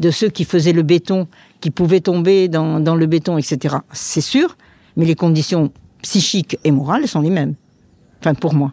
de 0.00 0.10
ceux 0.10 0.28
qui 0.28 0.44
faisaient 0.44 0.72
le 0.72 0.82
béton, 0.82 1.26
qui 1.60 1.70
pouvaient 1.70 2.00
tomber 2.00 2.48
dans, 2.48 2.80
dans 2.80 2.96
le 2.96 3.06
béton, 3.06 3.38
etc. 3.38 3.76
C'est 3.92 4.20
sûr, 4.20 4.56
mais 4.96 5.04
les 5.04 5.14
conditions 5.14 5.70
psychiques 6.02 6.58
et 6.64 6.70
morales 6.70 7.08
sont 7.08 7.20
les 7.20 7.30
mêmes. 7.30 7.54
Enfin, 8.20 8.34
pour 8.34 8.54
moi. 8.54 8.72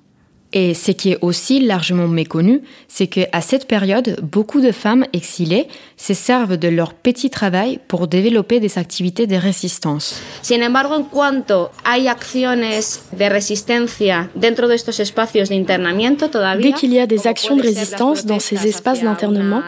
Et 0.55 0.75
ce 0.75 0.91
qui 0.91 1.11
est 1.11 1.17
aussi 1.21 1.59
largement 1.59 2.07
méconnu, 2.07 2.61
c'est 2.87 3.07
qu'à 3.07 3.41
cette 3.41 3.67
période, 3.67 4.19
beaucoup 4.21 4.61
de 4.61 4.71
femmes 4.71 5.05
exilées 5.11 5.67
se 5.97 6.13
servent 6.13 6.57
de 6.57 6.67
leur 6.67 6.93
petit 6.93 7.31
travail 7.31 7.79
pour 7.87 8.07
développer 8.07 8.59
des 8.59 8.77
activités 8.77 9.25
de 9.25 9.35
résistance. 9.35 10.21
Sin 10.43 10.61
embargo, 10.61 10.93
en 10.93 11.03
cuanto 11.05 11.71
hay 11.83 12.07
acciones 12.07 13.01
de 13.17 13.29
resistencia 13.29 14.29
dentro 14.35 14.67
de 14.67 14.75
estos 14.75 14.99
espacios 14.99 15.49
de 15.49 15.55
internamiento, 15.55 16.29
todavía 16.29 16.71
Dès 16.71 16.73
qu'il 16.73 16.93
y 16.93 16.99
a 16.99 17.07
des 17.07 17.25
actions 17.25 17.55
de 17.55 17.63
résistance 17.63 18.25
dans 18.25 18.39
ces 18.39 18.67
espaces 18.67 19.01
d'internement, 19.01 19.61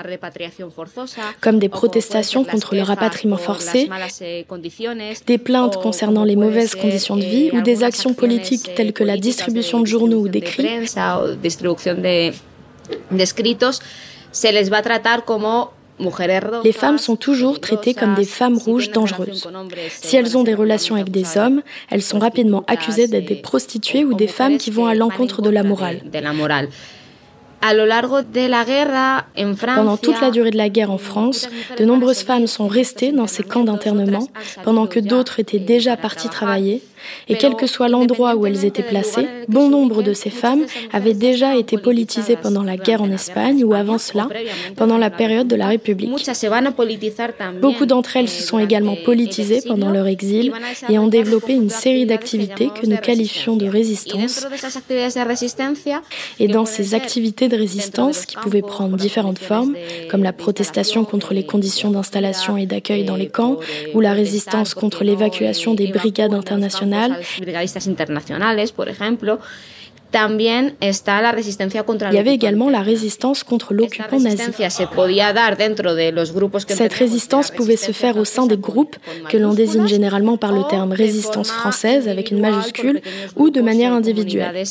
comme 1.42 1.58
des 1.58 1.70
protestations 1.70 2.44
contre 2.44 2.76
le 2.76 2.84
rapatriement 2.84 3.38
forcé, 3.38 3.90
des 5.26 5.38
plaintes 5.40 5.78
concernant 5.78 6.24
les 6.24 6.36
mauvaises 6.36 6.76
conditions 6.76 7.16
de 7.16 7.26
vie 7.26 7.50
ou 7.54 7.62
des 7.62 7.84
actions 7.84 8.14
politiques 8.14 8.76
telles 8.76 8.94
que 8.94 9.04
la 9.04 9.18
distribution 9.18 9.80
de 9.80 9.88
journaux 9.88 10.20
ou 10.20 10.28
d'écrits, 10.28 10.75
les 16.64 16.72
femmes 16.74 16.98
sont 16.98 17.16
toujours 17.16 17.62
traitées 17.62 17.94
comme 17.94 18.16
des 18.16 18.26
femmes 18.26 18.58
rouges 18.58 18.92
dangereuses. 18.92 19.48
Si 19.90 20.18
elles 20.18 20.38
ont 20.38 20.44
des 20.44 20.54
relations 20.54 20.96
avec 20.96 21.10
des 21.10 21.38
hommes, 21.38 21.62
elles 21.90 22.02
sont 22.02 22.20
rapidement 22.20 22.64
accusées 22.68 23.08
d'être 23.08 23.28
des 23.28 23.36
prostituées 23.36 24.04
ou 24.04 24.14
des 24.14 24.28
femmes 24.28 24.58
qui 24.58 24.72
vont 24.72 24.88
à 24.88 24.96
l'encontre 24.96 25.42
de 25.42 25.50
la 25.50 25.64
morale. 25.64 26.02
Pendant 29.76 29.98
toute 29.98 30.22
la 30.22 30.30
durée 30.32 30.52
de 30.52 30.58
la 30.58 30.70
guerre 30.70 30.92
en 30.92 30.98
France, 30.98 31.48
de 31.78 31.86
nombreuses 31.86 32.22
femmes 32.22 32.48
sont 32.48 32.68
restées 32.68 33.12
dans 33.12 33.28
ces 33.28 33.44
camps 33.44 33.64
d'internement 33.64 34.28
pendant 34.64 34.86
que 34.86 35.00
d'autres 35.00 35.40
étaient 35.40 35.60
déjà 35.60 35.98
parties 35.98 36.30
travailler 36.30 36.84
et 37.28 37.36
quel 37.36 37.56
que 37.56 37.68
soit 37.68 37.88
l'endroit 37.88 38.36
où 38.36 38.46
elles 38.46 38.66
étaient 38.66 38.84
placées, 38.84 39.28
bon 39.48 39.70
nombre 39.70 40.04
de 40.04 40.14
ces 40.14 40.30
femmes 40.30 40.66
avaient 40.94 41.14
déjà 41.14 41.56
été 41.56 41.78
politisées 41.78 42.36
pendant 42.36 42.64
la 42.64 42.78
guerre 42.78 43.02
en 43.02 43.12
Espagne 43.12 43.64
ou 43.64 43.74
avant 43.74 43.98
cela, 43.98 44.28
pendant 44.76 44.98
la 44.98 45.10
période 45.10 45.48
de 45.48 45.56
la 45.56 45.68
République. 45.68 46.12
Beaucoup 47.62 47.86
d'entre 47.86 48.18
elles 48.18 48.30
se 48.30 48.44
sont 48.44 48.60
également 48.60 48.96
politisées 49.06 49.62
pendant 49.68 49.92
leur 49.92 50.08
exil 50.08 50.52
et 50.90 51.00
ont 51.00 51.08
développé 51.08 51.54
une 51.54 51.70
série 51.70 52.06
d'activités 52.06 52.70
que 52.70 52.86
nous 52.86 52.98
qualifions 52.98 53.56
de 53.56 53.68
résistance. 53.68 54.46
Et 56.40 56.48
dans 56.48 56.66
ces 56.66 56.94
activités 56.94 57.48
de 57.48 57.58
résistance 57.58 58.26
qui 58.26 58.36
pouvaient 58.38 58.62
prendre 58.62 58.98
différentes 58.98 59.40
formes, 59.40 59.76
comme 60.10 60.24
la 60.24 60.34
protestation 60.34 61.06
contre 61.06 61.34
les 61.34 61.46
conditions 61.46 61.92
d'installation 61.92 62.58
et 62.58 62.66
d'accueil 62.66 63.04
dans 63.04 63.16
les 63.16 63.30
camps, 63.30 63.58
ou 63.94 64.02
la 64.02 64.14
résistance 64.14 64.74
contre 64.74 65.04
l'évacuation 65.04 65.74
des 65.74 65.88
brigades 65.88 66.34
internationales 66.34 66.95
il 72.12 72.16
y 72.16 72.20
avait 72.20 72.34
également 72.34 72.70
la 72.70 72.82
résistance 72.82 73.44
contre 73.44 73.74
l'occupant 73.74 74.20
nazi. 74.20 74.38
Cette 76.68 76.94
résistance 76.94 77.52
pouvait 77.52 77.76
se 77.76 77.92
faire 77.92 78.18
au 78.18 78.26
sein 78.26 78.48
des 78.48 78.58
groupes 78.58 78.96
que 79.30 79.38
l'on 79.38 79.54
désigne 79.54 79.88
généralement 79.88 80.38
par 80.38 80.54
le 80.54 80.64
terme 80.64 80.94
résistance 80.94 81.52
française 81.52 82.08
avec 82.08 82.32
une 82.32 82.40
majuscule 82.40 83.02
ou 83.36 83.50
de 83.50 83.62
manière 83.62 83.92
individuelle. 83.92 84.64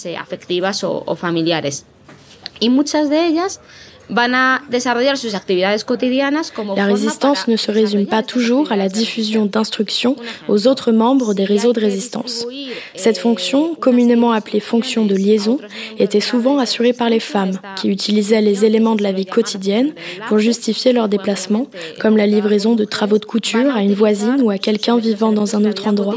La 6.77 6.87
résistance 6.87 7.49
ne 7.49 7.57
se 7.57 7.71
résume 7.71 8.07
pas 8.07 8.23
toujours 8.23 8.71
à 8.71 8.77
la 8.77 8.89
diffusion 8.89 9.47
d'instructions 9.47 10.17
aux 10.49 10.67
autres 10.67 10.93
membres 10.93 11.35
des 11.35 11.45
réseaux 11.45 11.73
de 11.73 11.81
résistance. 11.81 12.47
Cette 12.95 13.19
fonction, 13.19 13.75
communément 13.75 14.33
appelée 14.33 14.61
fonction 14.61 15.05
de 15.07 15.15
liaison, 15.15 15.59
était 15.99 16.21
souvent 16.21 16.59
assurée 16.59 16.93
par 16.93 17.09
les 17.09 17.21
femmes, 17.21 17.59
qui 17.77 17.89
utilisaient 17.89 18.41
les 18.41 18.65
éléments 18.65 18.95
de 18.95 19.03
la 19.03 19.13
vie 19.13 19.27
quotidienne 19.27 19.93
pour 20.29 20.39
justifier 20.39 20.93
leur 20.93 21.09
déplacement, 21.09 21.67
comme 22.01 22.17
la 22.17 22.27
livraison 22.27 22.75
de 22.75 22.85
travaux 22.85 23.19
de 23.19 23.25
couture 23.25 23.75
à 23.75 23.83
une 23.83 23.95
voisine 23.95 24.41
ou 24.43 24.51
à 24.51 24.59
quelqu'un 24.59 24.99
vivant 24.99 25.33
dans 25.33 25.57
un 25.57 25.65
autre 25.65 25.87
endroit. 25.87 26.17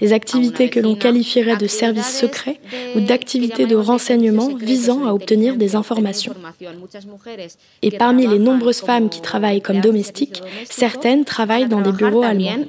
Des 0.00 0.12
activités 0.12 0.68
que 0.68 0.80
l'on 0.80 0.94
qualifierait 0.94 1.56
de 1.56 1.66
services 1.66 2.18
secrets 2.18 2.60
ou 2.94 3.00
d'activités 3.00 3.66
de 3.66 3.76
renseignement 3.76 4.48
visant 4.54 5.06
à 5.06 5.12
obtenir 5.12 5.56
des 5.56 5.76
informations. 5.76 6.34
Et 7.82 7.90
parmi 7.90 8.26
les 8.26 8.38
nombreuses 8.38 8.80
femmes 8.80 9.08
qui 9.08 9.20
travaillent 9.20 9.62
comme 9.62 9.80
domestiques, 9.80 10.42
certaines 10.68 11.24
travaillent 11.24 11.68
dans 11.68 11.80
des 11.80 11.92
bureaux 11.92 12.22
allemands. 12.22 12.64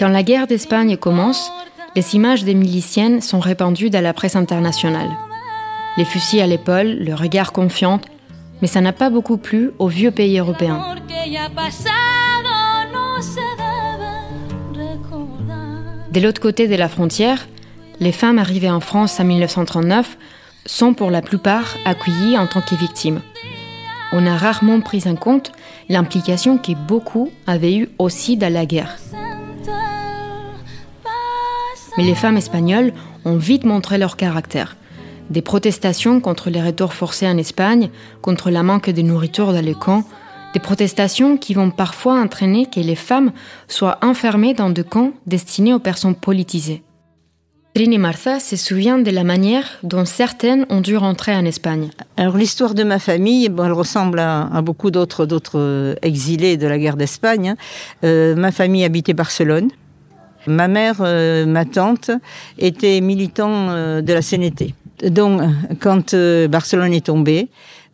Quand 0.00 0.08
la 0.08 0.22
guerre 0.22 0.46
d'Espagne 0.46 0.96
commence, 0.96 1.52
les 1.94 2.16
images 2.16 2.42
des 2.44 2.54
miliciennes 2.54 3.20
sont 3.20 3.38
répandues 3.38 3.90
dans 3.90 4.02
la 4.02 4.14
presse 4.14 4.34
internationale. 4.34 5.10
Les 5.98 6.06
fusils 6.06 6.40
à 6.40 6.46
l'épaule, 6.46 6.96
le 7.00 7.14
regard 7.14 7.52
confiant, 7.52 8.00
mais 8.62 8.66
ça 8.66 8.80
n'a 8.80 8.94
pas 8.94 9.10
beaucoup 9.10 9.36
plu 9.36 9.72
aux 9.78 9.88
vieux 9.88 10.10
pays 10.10 10.38
européens. 10.38 10.82
De 16.10 16.20
l'autre 16.20 16.40
côté 16.40 16.66
de 16.66 16.76
la 16.76 16.88
frontière, 16.88 17.46
les 18.00 18.12
femmes 18.12 18.38
arrivées 18.38 18.70
en 18.70 18.80
France 18.80 19.20
en 19.20 19.24
1939 19.24 20.16
sont 20.64 20.94
pour 20.94 21.10
la 21.10 21.20
plupart 21.20 21.76
accueillies 21.84 22.38
en 22.38 22.46
tant 22.46 22.62
que 22.62 22.74
victimes. 22.74 23.20
On 24.12 24.26
a 24.26 24.38
rarement 24.38 24.80
pris 24.80 25.02
en 25.04 25.16
compte 25.16 25.52
l'implication 25.90 26.56
que 26.56 26.72
beaucoup 26.72 27.30
avaient 27.46 27.74
eue 27.74 27.90
aussi 27.98 28.38
dans 28.38 28.50
la 28.50 28.64
guerre. 28.64 28.96
Mais 31.96 32.04
les 32.04 32.14
femmes 32.14 32.36
espagnoles 32.36 32.92
ont 33.24 33.36
vite 33.36 33.64
montré 33.64 33.98
leur 33.98 34.16
caractère. 34.16 34.76
Des 35.30 35.42
protestations 35.42 36.20
contre 36.20 36.50
les 36.50 36.62
retours 36.62 36.92
forcés 36.92 37.28
en 37.28 37.36
Espagne, 37.36 37.90
contre 38.22 38.50
la 38.50 38.62
manque 38.62 38.90
de 38.90 39.02
nourriture 39.02 39.52
dans 39.52 39.64
les 39.64 39.74
camps, 39.74 40.04
des 40.54 40.60
protestations 40.60 41.36
qui 41.36 41.54
vont 41.54 41.70
parfois 41.70 42.20
entraîner 42.20 42.66
que 42.66 42.80
les 42.80 42.96
femmes 42.96 43.32
soient 43.68 43.98
enfermées 44.02 44.54
dans 44.54 44.70
des 44.70 44.84
camps 44.84 45.12
destinés 45.26 45.74
aux 45.74 45.78
personnes 45.78 46.16
politisées. 46.16 46.82
Trini 47.74 47.98
Martha 47.98 48.40
se 48.40 48.56
souvient 48.56 48.98
de 48.98 49.12
la 49.12 49.22
manière 49.22 49.64
dont 49.84 50.04
certaines 50.04 50.66
ont 50.70 50.80
dû 50.80 50.96
rentrer 50.96 51.36
en 51.36 51.44
Espagne. 51.44 51.90
Alors 52.16 52.36
l'histoire 52.36 52.74
de 52.74 52.82
ma 52.82 52.98
famille, 52.98 53.46
elle 53.46 53.72
ressemble 53.72 54.18
à, 54.18 54.60
beaucoup 54.60 54.90
d'autres 54.90 55.24
d'autres 55.24 55.94
exilés 56.02 56.56
de 56.56 56.66
la 56.66 56.78
guerre 56.78 56.96
d'Espagne. 56.96 57.54
Euh, 58.02 58.34
ma 58.34 58.50
famille 58.50 58.82
habitait 58.82 59.14
Barcelone. 59.14 59.70
Ma 60.50 60.68
mère, 60.68 60.96
euh, 61.00 61.46
ma 61.46 61.64
tante, 61.64 62.10
était 62.58 63.00
militant 63.00 63.70
euh, 63.70 64.02
de 64.02 64.12
la 64.12 64.20
CNT. 64.20 64.74
Donc, 65.08 65.40
quand 65.80 66.14
euh, 66.14 66.48
Barcelone 66.48 66.92
est 66.92 67.06
tombée, 67.06 67.48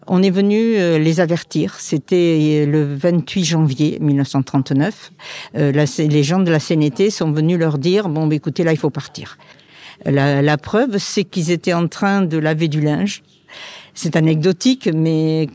on 0.08 0.22
est 0.22 0.30
venu 0.30 0.74
les 1.00 1.20
avertir. 1.20 1.74
C'était 1.80 2.64
le 2.64 2.94
28 2.94 3.44
janvier 3.44 3.98
1939. 4.00 5.10
les 5.54 6.22
gens 6.22 6.38
de 6.38 6.50
la 6.52 6.60
CNT 6.60 7.10
sont 7.10 7.32
venus 7.32 7.58
leur 7.58 7.76
dire 7.76 8.08
bon, 8.08 8.28
bah, 8.28 8.36
écoutez, 8.36 8.62
là, 8.62 8.70
il 8.70 8.78
faut 8.78 8.90
partir. 8.90 9.36
La 10.04 10.58
preuve, 10.58 10.98
c'est 10.98 11.24
qu'ils 11.24 11.50
étaient 11.50 11.72
en 11.72 11.88
train 11.88 12.22
de 12.22 12.38
laver 12.38 12.68
du 12.68 12.80
linge. 12.80 13.24
C'est 13.94 14.14
anecdotique, 14.14 14.88
mais 14.94 15.48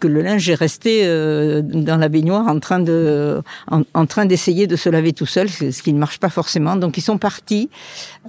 que 0.00 0.08
le 0.08 0.22
linge 0.22 0.48
est 0.48 0.54
resté 0.54 1.02
euh, 1.04 1.62
dans 1.62 1.96
la 1.96 2.08
baignoire 2.08 2.48
en 2.48 2.58
train 2.58 2.80
de, 2.80 3.42
en, 3.68 4.06
train 4.06 4.26
d'essayer 4.26 4.66
de 4.66 4.76
se 4.76 4.88
laver 4.88 5.12
tout 5.12 5.26
seul, 5.26 5.48
ce 5.48 5.82
qui 5.82 5.92
ne 5.92 5.98
marche 5.98 6.18
pas 6.18 6.30
forcément. 6.30 6.74
Donc 6.76 6.96
ils 6.98 7.02
sont 7.02 7.18
partis 7.18 7.70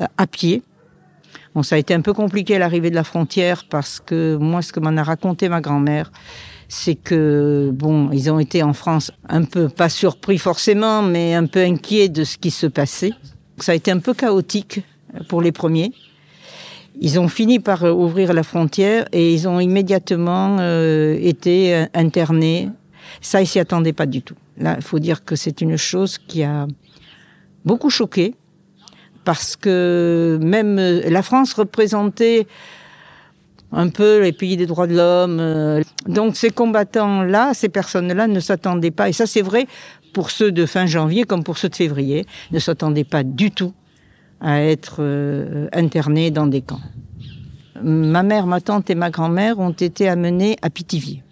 euh, 0.02 0.06
à 0.18 0.28
pied. 0.28 0.62
Bon, 1.56 1.64
ça 1.64 1.76
a 1.76 1.78
été 1.80 1.94
un 1.94 2.02
peu 2.02 2.14
compliqué 2.14 2.56
à 2.56 2.60
l'arrivée 2.60 2.90
de 2.90 2.96
la 2.96 3.04
frontière 3.04 3.66
parce 3.70 4.00
que 4.00 4.36
moi, 4.36 4.62
ce 4.62 4.72
que 4.72 4.80
m'en 4.80 4.96
a 4.96 5.04
raconté 5.04 5.50
ma 5.50 5.60
grand-mère, 5.62 6.12
c'est 6.70 6.96
que 6.96 7.72
bon, 7.74 8.10
ils 8.12 8.32
ont 8.32 8.40
été 8.40 8.64
en 8.64 8.74
France 8.74 9.12
un 9.28 9.44
peu 9.44 9.68
pas 9.68 9.90
surpris 9.90 10.38
forcément, 10.38 11.02
mais 11.02 11.34
un 11.34 11.46
peu 11.46 11.60
inquiets 11.60 12.08
de 12.08 12.24
ce 12.24 12.38
qui 12.38 12.52
se 12.52 12.68
passait. 12.68 13.12
Ça 13.58 13.74
a 13.74 13.76
été 13.76 13.92
un 13.92 14.00
peu 14.00 14.14
chaotique 14.14 14.82
pour 15.28 15.42
les 15.42 15.52
premiers. 15.52 15.92
Ils 17.04 17.20
ont 17.20 17.28
fini 17.28 17.60
par 17.60 17.84
euh, 17.84 17.92
ouvrir 17.92 18.32
la 18.32 18.44
frontière 18.44 19.08
et 19.12 19.34
ils 19.34 19.48
ont 19.48 19.60
immédiatement 19.60 20.58
euh, 20.60 21.18
été 21.20 21.76
euh, 21.76 21.86
internés. 21.96 22.70
Ça, 23.22 23.42
ils 23.42 23.48
s'y 23.48 23.60
attendaient 23.60 23.92
pas 23.92 24.06
du 24.06 24.22
tout. 24.22 24.36
Là, 24.58 24.76
il 24.78 24.84
faut 24.84 25.00
dire 25.00 25.26
que 25.26 25.36
c'est 25.36 25.62
une 25.62 25.78
chose 25.78 26.20
qui 26.20 26.44
a 26.44 26.68
beaucoup 27.66 27.90
choqué 27.90 28.36
parce 29.26 29.56
que 29.56 30.38
même 30.42 30.78
la 30.78 31.24
France 31.24 31.54
représentait 31.54 32.48
un 33.72 33.90
peu 33.90 34.22
les 34.22 34.32
pays 34.32 34.56
des 34.56 34.68
droits 34.68 34.88
de 34.88 34.96
l'homme. 34.96 35.84
Donc 36.08 36.36
ces 36.36 36.50
combattants-là, 36.50 37.54
ces 37.54 37.70
personnes-là 37.70 38.28
ne 38.28 38.40
s'attendaient 38.40 38.92
pas, 38.92 39.10
et 39.10 39.14
ça 39.14 39.28
c'est 39.28 39.44
vrai 39.44 39.68
pour 40.14 40.32
ceux 40.32 40.52
de 40.52 40.66
fin 40.66 40.88
janvier 40.88 41.24
comme 41.24 41.44
pour 41.44 41.58
ceux 41.58 41.70
de 41.70 41.76
février, 41.76 42.26
ne 42.52 42.60
s'attendaient 42.60 43.04
pas 43.04 43.24
du 43.24 43.52
tout 43.52 43.74
à 44.42 44.62
être 44.62 44.98
euh, 45.00 45.68
internés 45.72 46.32
dans 46.32 46.48
des 46.48 46.62
camps. 46.62 46.82
Ma 47.84 48.24
mère, 48.24 48.48
ma 48.48 48.60
tante 48.60 48.90
et 48.90 48.96
ma 48.96 49.10
grand-mère 49.10 49.60
ont 49.60 49.72
été 49.72 50.08
amenées 50.08 50.58
à 50.62 50.70
Pithiviers. 50.70 51.24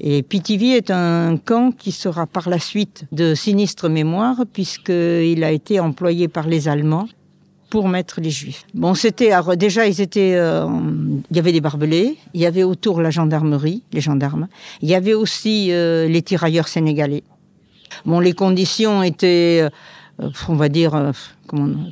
Et 0.00 0.22
Pithiviers 0.22 0.76
est 0.76 0.90
un 0.90 1.36
camp 1.36 1.70
qui 1.70 1.92
sera 1.92 2.26
par 2.26 2.48
la 2.48 2.58
suite 2.58 3.04
de 3.12 3.34
sinistre 3.34 3.88
mémoire 3.88 4.44
puisqu'il 4.52 5.44
a 5.44 5.52
été 5.52 5.78
employé 5.78 6.28
par 6.28 6.48
les 6.48 6.68
Allemands 6.68 7.08
pour 7.70 7.88
mettre 7.88 8.20
les 8.20 8.30
Juifs. 8.30 8.66
Bon, 8.74 8.94
c'était 8.94 9.30
déjà 9.56 9.86
ils 9.86 10.00
étaient, 10.00 10.34
euh, 10.34 10.66
il 11.30 11.36
y 11.36 11.38
avait 11.38 11.52
des 11.52 11.60
barbelés, 11.60 12.18
il 12.34 12.40
y 12.40 12.46
avait 12.46 12.64
autour 12.64 13.00
la 13.00 13.10
gendarmerie, 13.10 13.82
les 13.92 14.00
gendarmes, 14.00 14.48
il 14.82 14.90
y 14.90 14.94
avait 14.94 15.14
aussi 15.14 15.68
euh, 15.70 16.06
les 16.06 16.20
tirailleurs 16.20 16.68
sénégalais. 16.68 17.22
Bon, 18.04 18.20
les 18.20 18.32
conditions 18.32 19.02
étaient 19.02 19.68
on 20.48 20.54
va 20.54 20.68
dire, 20.68 21.12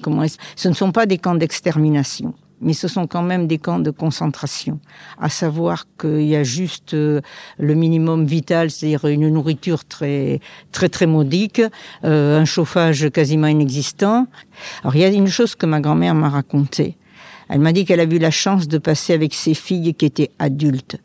comment, 0.03 0.25
ce 0.57 0.69
ne 0.69 0.75
sont 0.75 0.93
pas 0.93 1.07
des 1.07 1.19
camps 1.19 1.35
d'extermination 1.35 2.35
mais 2.63 2.75
ce 2.75 2.89
sont 2.89 3.07
quand 3.07 3.23
même 3.23 3.47
des 3.47 3.59
camps 3.59 3.79
de 3.79 3.91
concentration. 3.91 4.81
À 5.19 5.31
savoir 5.31 5.87
qu'il 5.99 6.27
y 6.27 6.37
a 6.37 6.43
juste 6.43 6.95
euh, 6.95 7.21
le 7.59 7.75
minimum 7.75 8.27
vital, 8.27 8.71
c'est-à-dire 8.71 9.07
une 9.07 9.29
nourriture 9.29 9.85
très 9.85 10.41
très 10.71 10.89
très 10.89 11.07
modique, 11.07 11.63
un 12.03 12.45
chauffage 12.45 13.11
quasiment 13.11 13.47
inexistant. 13.47 14.27
Alors 14.83 14.95
il 14.95 15.01
y 15.01 15.05
a 15.05 15.09
une 15.09 15.29
chose 15.29 15.55
que 15.55 15.67
ma 15.67 15.81
grand-mère 15.81 16.15
m'a 16.15 16.29
racontée. 16.29 16.97
Elle 17.49 17.61
m'a 17.61 17.73
dit 17.73 17.85
qu'elle 17.85 18.01
a 18.01 18.05
eu 18.05 18.19
la 18.19 18.31
chance 18.31 18.69
de 18.69 18.79
passer 18.79 19.13
avec 19.13 19.35
ses 19.35 19.55
filles 19.55 19.95
qui 19.95 20.07
étaient 20.07 20.31
adultes, 20.39 20.99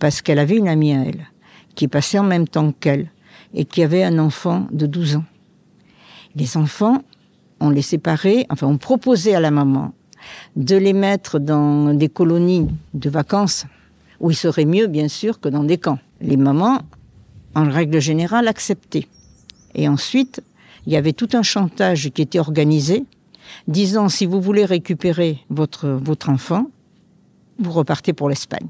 parce 0.00 0.20
qu'elle 0.20 0.40
avait 0.40 0.56
une 0.56 0.68
amie 0.68 0.94
à 0.94 1.04
elle 1.04 1.28
qui 1.74 1.88
passait 1.88 2.18
en 2.18 2.24
même 2.24 2.48
temps 2.48 2.72
qu'elle 2.72 3.10
et 3.54 3.64
qui 3.64 3.82
avait 3.82 4.02
un 4.02 4.18
enfant 4.18 4.66
de 4.72 4.86
12 4.86 5.16
ans. 5.16 5.24
Les 6.34 6.56
enfants, 6.56 7.02
on 7.62 7.70
les 7.70 7.82
séparait, 7.82 8.46
enfin 8.50 8.66
on 8.66 8.76
proposait 8.76 9.34
à 9.34 9.40
la 9.40 9.50
maman 9.50 9.92
de 10.56 10.76
les 10.76 10.92
mettre 10.92 11.38
dans 11.38 11.94
des 11.94 12.08
colonies 12.08 12.68
de 12.94 13.08
vacances, 13.08 13.66
où 14.20 14.30
il 14.30 14.36
serait 14.36 14.64
mieux, 14.64 14.86
bien 14.86 15.08
sûr, 15.08 15.40
que 15.40 15.48
dans 15.48 15.64
des 15.64 15.78
camps. 15.78 15.98
Les 16.20 16.36
mamans, 16.36 16.80
en 17.54 17.68
règle 17.68 18.00
générale, 18.00 18.48
acceptaient. 18.48 19.08
Et 19.74 19.88
ensuite, 19.88 20.42
il 20.86 20.92
y 20.92 20.96
avait 20.96 21.12
tout 21.12 21.28
un 21.32 21.42
chantage 21.42 22.10
qui 22.10 22.22
était 22.22 22.38
organisé, 22.38 23.04
disant 23.68 24.08
si 24.08 24.26
vous 24.26 24.40
voulez 24.40 24.64
récupérer 24.64 25.38
votre, 25.50 25.88
votre 25.88 26.28
enfant, 26.28 26.66
vous 27.58 27.72
repartez 27.72 28.12
pour 28.12 28.28
l'Espagne. 28.28 28.68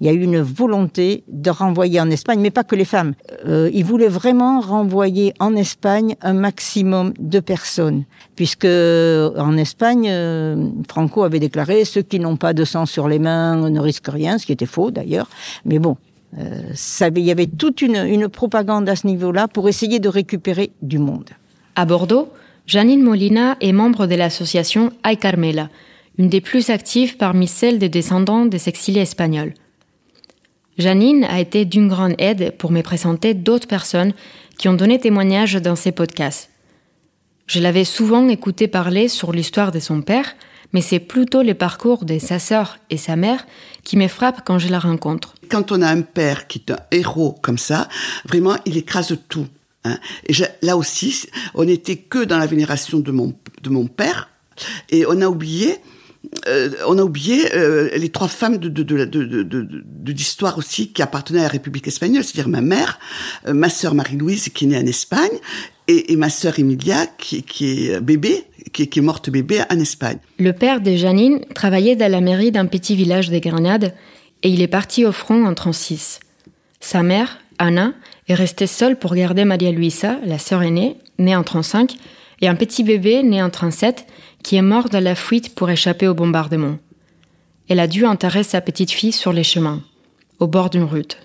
Il 0.00 0.06
y 0.06 0.10
a 0.10 0.12
eu 0.12 0.22
une 0.22 0.40
volonté 0.40 1.24
de 1.28 1.48
renvoyer 1.48 2.00
en 2.00 2.10
Espagne, 2.10 2.40
mais 2.40 2.50
pas 2.50 2.64
que 2.64 2.76
les 2.76 2.84
femmes. 2.84 3.14
Euh, 3.46 3.70
ils 3.72 3.84
voulaient 3.84 4.08
vraiment 4.08 4.60
renvoyer 4.60 5.32
en 5.40 5.56
Espagne 5.56 6.16
un 6.20 6.34
maximum 6.34 7.14
de 7.18 7.40
personnes, 7.40 8.04
puisque 8.34 8.66
en 8.66 9.56
Espagne, 9.56 10.08
euh, 10.10 10.68
Franco 10.88 11.22
avait 11.22 11.40
déclaré 11.40 11.84
ceux 11.84 12.02
qui 12.02 12.20
n'ont 12.20 12.36
pas 12.36 12.52
de 12.52 12.64
sang 12.64 12.84
sur 12.84 13.08
les 13.08 13.18
mains 13.18 13.70
ne 13.70 13.80
risquent 13.80 14.08
rien, 14.12 14.36
ce 14.36 14.44
qui 14.44 14.52
était 14.52 14.66
faux 14.66 14.90
d'ailleurs. 14.90 15.30
Mais 15.64 15.78
bon, 15.78 15.96
euh, 16.38 16.60
ça, 16.74 17.08
il 17.08 17.20
y 17.20 17.30
avait 17.30 17.46
toute 17.46 17.80
une, 17.80 17.96
une 17.96 18.28
propagande 18.28 18.88
à 18.88 18.96
ce 18.96 19.06
niveau-là 19.06 19.48
pour 19.48 19.68
essayer 19.68 19.98
de 19.98 20.08
récupérer 20.08 20.72
du 20.82 20.98
monde. 20.98 21.30
À 21.74 21.86
Bordeaux, 21.86 22.28
Janine 22.66 23.02
Molina 23.02 23.56
est 23.60 23.72
membre 23.72 24.06
de 24.06 24.14
l'association 24.14 24.92
Ay 25.04 25.16
Carmela, 25.16 25.70
une 26.18 26.28
des 26.28 26.40
plus 26.40 26.70
actives 26.70 27.16
parmi 27.16 27.46
celles 27.46 27.78
des 27.78 27.88
descendants 27.88 28.44
des 28.44 28.68
exilés 28.68 29.00
espagnols. 29.00 29.54
Janine 30.78 31.24
a 31.24 31.40
été 31.40 31.64
d'une 31.64 31.88
grande 31.88 32.14
aide 32.18 32.54
pour 32.58 32.70
me 32.70 32.82
présenter 32.82 33.32
d'autres 33.32 33.68
personnes 33.68 34.12
qui 34.58 34.68
ont 34.68 34.74
donné 34.74 34.98
témoignage 34.98 35.54
dans 35.54 35.76
ces 35.76 35.92
podcasts. 35.92 36.50
Je 37.46 37.60
l'avais 37.60 37.84
souvent 37.84 38.28
écouté 38.28 38.68
parler 38.68 39.08
sur 39.08 39.32
l'histoire 39.32 39.72
de 39.72 39.78
son 39.78 40.02
père, 40.02 40.34
mais 40.72 40.82
c'est 40.82 41.00
plutôt 41.00 41.42
le 41.42 41.54
parcours 41.54 42.04
de 42.04 42.18
sa 42.18 42.38
sœur 42.38 42.78
et 42.90 42.98
sa 42.98 43.16
mère 43.16 43.46
qui 43.84 43.96
me 43.96 44.08
frappe 44.08 44.42
quand 44.44 44.58
je 44.58 44.68
la 44.68 44.78
rencontre. 44.78 45.34
Quand 45.48 45.72
on 45.72 45.80
a 45.80 45.88
un 45.88 46.02
père 46.02 46.46
qui 46.46 46.58
est 46.58 46.72
un 46.72 46.80
héros 46.90 47.36
comme 47.40 47.58
ça, 47.58 47.88
vraiment, 48.26 48.56
il 48.66 48.76
écrase 48.76 49.16
tout. 49.28 49.46
Hein. 49.84 49.98
Là 50.60 50.76
aussi, 50.76 51.26
on 51.54 51.64
n'était 51.64 51.96
que 51.96 52.24
dans 52.24 52.38
la 52.38 52.46
vénération 52.46 52.98
de 52.98 53.12
mon 53.12 53.86
père, 53.86 54.28
et 54.90 55.06
on 55.06 55.20
a 55.20 55.28
oublié 55.28 55.78
euh, 56.46 56.70
on 56.86 56.98
a 56.98 57.02
oublié 57.02 57.54
euh, 57.54 57.90
les 57.96 58.08
trois 58.08 58.28
femmes 58.28 58.58
de, 58.58 60.12
l'histoire 60.12 60.58
aussi 60.58 60.92
qui 60.92 61.02
appartenaient 61.02 61.40
à 61.40 61.44
la 61.44 61.48
République 61.48 61.86
espagnole, 61.88 62.24
c'est-à-dire 62.24 62.48
ma 62.48 62.60
mère, 62.60 62.98
euh, 63.46 63.52
ma 63.52 63.68
sœur 63.68 63.94
Marie-Louise 63.94 64.48
qui 64.50 64.64
est 64.64 64.68
née 64.68 64.78
en 64.78 64.86
Espagne, 64.86 65.38
et, 65.88 66.16
ma 66.16 66.30
sœur 66.30 66.58
Emilia 66.58 67.06
qui, 67.18 67.44
est 67.60 68.00
bébé, 68.00 68.44
qui, 68.72 68.88
qui, 68.88 68.98
est 68.98 69.02
morte 69.02 69.30
bébé 69.30 69.62
en 69.70 69.78
Espagne. 69.78 70.18
Le 70.38 70.52
père 70.52 70.80
de 70.80 70.96
Janine 70.96 71.44
travaillait 71.54 71.94
dans 71.94 72.10
la 72.10 72.20
mairie 72.20 72.50
d'un 72.50 72.66
petit 72.66 72.96
village 72.96 73.30
de 73.30 73.38
Grenade 73.38 73.94
et 74.42 74.50
il 74.50 74.62
est 74.62 74.68
parti 74.68 75.04
au 75.04 75.12
front 75.12 75.44
en 75.44 75.54
36. 75.54 76.18
Sa 76.80 77.02
mère, 77.04 77.38
Anna, 77.58 77.92
est 78.28 78.34
restée 78.34 78.66
seule 78.66 78.98
pour 78.98 79.14
garder 79.14 79.44
Maria 79.44 79.70
Luisa, 79.70 80.18
la 80.24 80.38
sœur 80.38 80.62
aînée, 80.62 80.96
née 81.18 81.36
en 81.36 81.44
35, 81.44 81.94
et 82.40 82.48
un 82.48 82.54
petit 82.54 82.82
bébé 82.82 83.22
né 83.22 83.42
en 83.42 83.50
37 83.50 84.06
qui 84.46 84.54
est 84.54 84.62
mort 84.62 84.88
dans 84.88 85.02
la 85.02 85.16
fuite 85.16 85.56
pour 85.56 85.70
échapper 85.70 86.06
au 86.06 86.14
bombardement. 86.14 86.78
Elle 87.68 87.80
a 87.80 87.88
dû 87.88 88.06
enterrer 88.06 88.44
sa 88.44 88.60
petite 88.60 88.92
fille 88.92 89.10
sur 89.10 89.32
les 89.32 89.42
chemins, 89.42 89.82
au 90.38 90.46
bord 90.46 90.70
d'une 90.70 90.84
route. 90.84 91.18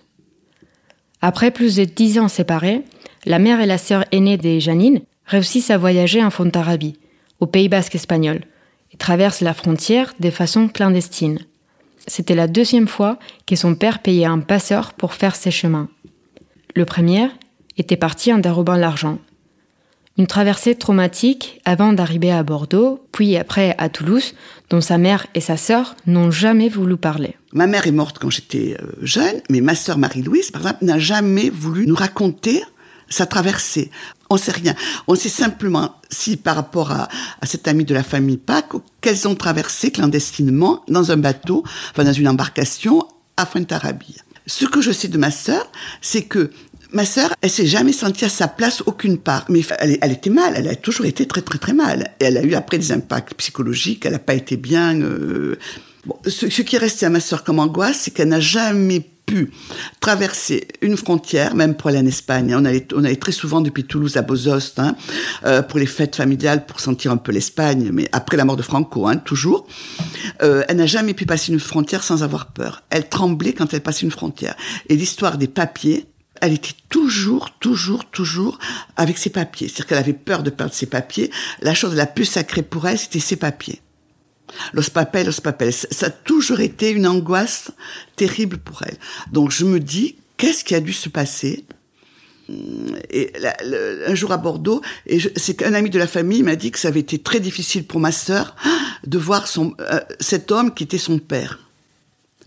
Après 1.21 1.51
plus 1.51 1.75
de 1.75 1.83
dix 1.83 2.17
ans 2.17 2.29
séparés, 2.29 2.81
la 3.27 3.37
mère 3.37 3.61
et 3.61 3.67
la 3.67 3.77
sœur 3.77 4.05
aînée 4.11 4.37
de 4.37 4.57
Janine 4.57 5.01
réussissent 5.27 5.69
à 5.69 5.77
voyager 5.77 6.23
en 6.23 6.31
Fontarabie, 6.31 6.97
au 7.39 7.45
Pays 7.45 7.69
basque 7.69 7.93
espagnol, 7.93 8.41
et 8.91 8.97
traversent 8.97 9.41
la 9.41 9.53
frontière 9.53 10.15
de 10.19 10.31
façon 10.31 10.67
clandestine. 10.67 11.41
C'était 12.07 12.33
la 12.33 12.47
deuxième 12.47 12.87
fois 12.87 13.19
que 13.45 13.55
son 13.55 13.75
père 13.75 13.99
payait 13.99 14.25
un 14.25 14.39
passeur 14.39 14.93
pour 14.93 15.13
faire 15.13 15.35
ses 15.35 15.51
chemins. 15.51 15.89
Le 16.75 16.85
premier 16.85 17.27
était 17.77 17.97
parti 17.97 18.33
en 18.33 18.39
dérobant 18.39 18.77
l'argent, 18.77 19.19
une 20.17 20.27
traversée 20.27 20.75
traumatique 20.75 21.61
avant 21.65 21.93
d'arriver 21.93 22.31
à 22.31 22.43
Bordeaux, 22.43 23.05
puis 23.11 23.37
après 23.37 23.75
à 23.77 23.89
Toulouse, 23.89 24.33
dont 24.69 24.81
sa 24.81 24.97
mère 24.97 25.27
et 25.35 25.41
sa 25.41 25.57
sœur 25.57 25.95
n'ont 26.05 26.31
jamais 26.31 26.69
voulu 26.69 26.97
parler. 26.97 27.35
Ma 27.53 27.67
mère 27.67 27.87
est 27.87 27.91
morte 27.91 28.19
quand 28.19 28.29
j'étais 28.29 28.77
euh, 28.81 28.91
jeune, 29.01 29.41
mais 29.49 29.61
ma 29.61 29.75
sœur 29.75 29.97
Marie-Louise, 29.97 30.51
par 30.51 30.61
exemple, 30.61 30.85
n'a 30.85 30.99
jamais 30.99 31.49
voulu 31.49 31.87
nous 31.87 31.95
raconter 31.95 32.63
sa 33.09 33.25
traversée. 33.25 33.91
On 34.29 34.37
sait 34.37 34.53
rien. 34.53 34.75
On 35.07 35.15
sait 35.15 35.29
simplement 35.29 35.95
si 36.09 36.37
par 36.37 36.55
rapport 36.55 36.91
à, 36.91 37.09
à 37.41 37.45
cette 37.45 37.67
amie 37.67 37.83
de 37.83 37.93
la 37.93 38.03
famille 38.03 38.37
Pâques, 38.37 38.73
qu'elles 39.01 39.27
ont 39.27 39.35
traversé 39.35 39.91
clandestinement 39.91 40.83
dans 40.87 41.11
un 41.11 41.17
bateau, 41.17 41.63
enfin 41.91 42.05
dans 42.05 42.13
une 42.13 42.29
embarcation 42.29 43.05
à 43.37 43.45
Fuentarrabia. 43.45 44.21
Ce 44.47 44.65
que 44.65 44.81
je 44.81 44.91
sais 44.91 45.07
de 45.07 45.17
ma 45.17 45.31
sœur, 45.31 45.69
c'est 46.01 46.23
que 46.23 46.51
Ma 46.93 47.05
sœur, 47.05 47.33
elle 47.41 47.49
s'est 47.49 47.65
jamais 47.65 47.93
sentie 47.93 48.25
à 48.25 48.29
sa 48.29 48.47
place 48.47 48.83
aucune 48.85 49.17
part. 49.17 49.45
Mais 49.49 49.61
elle, 49.79 50.11
était 50.11 50.29
mal. 50.29 50.53
Elle 50.57 50.67
a 50.67 50.75
toujours 50.75 51.05
été 51.05 51.25
très 51.25 51.41
très 51.41 51.57
très 51.57 51.73
mal. 51.73 52.11
Et 52.19 52.25
elle 52.25 52.37
a 52.37 52.43
eu 52.43 52.53
après 52.53 52.77
des 52.77 52.91
impacts 52.91 53.33
psychologiques. 53.35 54.05
Elle 54.05 54.13
n'a 54.13 54.19
pas 54.19 54.33
été 54.33 54.57
bien. 54.57 54.99
Euh... 55.01 55.57
Bon, 56.05 56.15
ce, 56.25 56.61
qui 56.61 56.75
est 56.75 56.79
resté 56.79 57.05
à 57.05 57.09
ma 57.09 57.19
sœur 57.19 57.43
comme 57.43 57.59
angoisse, 57.59 58.01
c'est 58.01 58.11
qu'elle 58.11 58.29
n'a 58.29 58.39
jamais 58.39 59.05
pu 59.25 59.51
traverser 59.99 60.67
une 60.81 60.97
frontière, 60.97 61.55
même 61.55 61.75
pour 61.75 61.89
aller 61.89 61.99
en 61.99 62.05
Espagne. 62.05 62.53
On 62.55 62.65
allait, 62.65 62.87
on 62.93 63.03
allait 63.03 63.15
très 63.15 63.31
souvent 63.31 63.61
depuis 63.61 63.83
Toulouse 63.83 64.17
à 64.17 64.23
Bozost 64.23 64.79
hein, 64.79 64.95
euh, 65.45 65.61
pour 65.61 65.79
les 65.79 65.85
fêtes 65.85 66.15
familiales, 66.15 66.65
pour 66.65 66.79
sentir 66.79 67.11
un 67.11 67.17
peu 67.17 67.31
l'Espagne, 67.31 67.91
mais 67.93 68.09
après 68.11 68.35
la 68.35 68.45
mort 68.45 68.57
de 68.57 68.63
Franco, 68.63 69.07
hein, 69.07 69.17
toujours. 69.17 69.67
Euh, 70.41 70.63
elle 70.67 70.77
n'a 70.77 70.87
jamais 70.87 71.13
pu 71.13 71.25
passer 71.25 71.53
une 71.53 71.59
frontière 71.59 72.03
sans 72.03 72.23
avoir 72.23 72.47
peur. 72.47 72.83
Elle 72.89 73.07
tremblait 73.07 73.53
quand 73.53 73.73
elle 73.73 73.81
passait 73.81 74.05
une 74.05 74.11
frontière. 74.11 74.55
Et 74.89 74.95
l'histoire 74.95 75.37
des 75.37 75.47
papiers, 75.47 76.07
elle 76.41 76.53
était 76.53 76.75
toujours, 76.89 77.51
toujours, 77.59 78.05
toujours 78.09 78.59
avec 78.97 79.17
ses 79.17 79.29
papiers. 79.29 79.67
C'est-à-dire 79.67 79.87
qu'elle 79.87 79.97
avait 79.99 80.13
peur 80.13 80.43
de 80.43 80.49
perdre 80.49 80.73
ses 80.73 80.87
papiers. 80.87 81.31
La 81.61 81.73
chose 81.73 81.95
la 81.95 82.07
plus 82.07 82.25
sacrée 82.25 82.63
pour 82.63 82.87
elle, 82.87 82.99
c'était 82.99 83.19
ses 83.19 83.35
papiers. 83.35 83.79
Los 84.73 84.89
papeles, 84.89 85.27
los 85.27 85.39
papeles. 85.41 85.71
Ça 85.71 86.07
a 86.07 86.09
toujours 86.09 86.59
été 86.59 86.91
une 86.91 87.07
angoisse 87.07 87.71
terrible 88.15 88.57
pour 88.57 88.83
elle. 88.83 88.97
Donc 89.31 89.51
je 89.51 89.65
me 89.65 89.79
dis, 89.79 90.17
qu'est-ce 90.37 90.63
qui 90.63 90.75
a 90.75 90.81
dû 90.81 90.93
se 90.93 91.09
passer? 91.09 91.65
Et 93.11 93.31
un 94.07 94.15
jour 94.15 94.33
à 94.33 94.37
Bordeaux, 94.37 94.81
c'est 95.37 95.55
qu'un 95.55 95.73
ami 95.73 95.89
de 95.89 95.99
la 95.99 96.07
famille 96.07 96.43
m'a 96.43 96.57
dit 96.57 96.71
que 96.71 96.79
ça 96.79 96.89
avait 96.89 96.99
été 96.99 97.19
très 97.19 97.39
difficile 97.39 97.85
pour 97.85 98.01
ma 98.01 98.11
sœur 98.11 98.57
de 99.05 99.17
voir 99.17 99.47
son, 99.47 99.73
euh, 99.79 100.01
cet 100.19 100.51
homme 100.51 100.73
qui 100.73 100.83
était 100.83 100.97
son 100.97 101.17
père. 101.19 101.70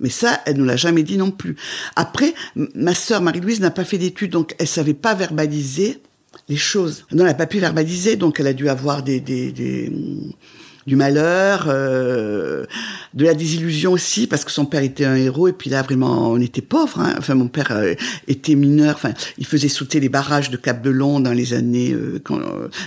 Mais 0.00 0.10
ça, 0.10 0.40
elle 0.46 0.58
ne 0.58 0.64
l'a 0.64 0.76
jamais 0.76 1.02
dit 1.02 1.16
non 1.16 1.30
plus. 1.30 1.56
Après, 1.96 2.34
ma 2.74 2.94
sœur 2.94 3.22
Marie-Louise 3.22 3.60
n'a 3.60 3.70
pas 3.70 3.84
fait 3.84 3.98
d'études, 3.98 4.32
donc 4.32 4.54
elle 4.58 4.66
savait 4.66 4.94
pas 4.94 5.14
verbaliser 5.14 6.00
les 6.48 6.56
choses. 6.56 7.06
Non, 7.12 7.20
elle 7.20 7.30
n'a 7.30 7.34
pas 7.34 7.46
pu 7.46 7.58
verbaliser, 7.58 8.16
donc 8.16 8.40
elle 8.40 8.48
a 8.48 8.52
dû 8.52 8.68
avoir 8.68 9.02
des 9.02 9.20
du 10.86 10.96
malheur, 10.96 11.66
euh, 11.68 12.64
de 13.14 13.24
la 13.24 13.34
désillusion 13.34 13.92
aussi, 13.92 14.26
parce 14.26 14.44
que 14.44 14.50
son 14.50 14.66
père 14.66 14.82
était 14.82 15.04
un 15.04 15.16
héros, 15.16 15.48
et 15.48 15.52
puis 15.52 15.70
là, 15.70 15.82
vraiment, 15.82 16.30
on 16.30 16.40
était 16.40 16.62
pauvres. 16.62 17.00
Hein. 17.00 17.14
Enfin, 17.18 17.34
mon 17.34 17.48
père 17.48 17.70
euh, 17.70 17.94
était 18.28 18.54
mineur, 18.54 18.94
enfin, 18.94 19.12
il 19.38 19.46
faisait 19.46 19.68
sauter 19.68 20.00
les 20.00 20.08
barrages 20.08 20.50
de 20.50 20.56
Cap 20.56 20.82
de 20.82 20.90
Long 20.90 21.20
dans 21.20 21.32
les 21.32 21.54
années... 21.54 21.92
Euh, 21.92 22.20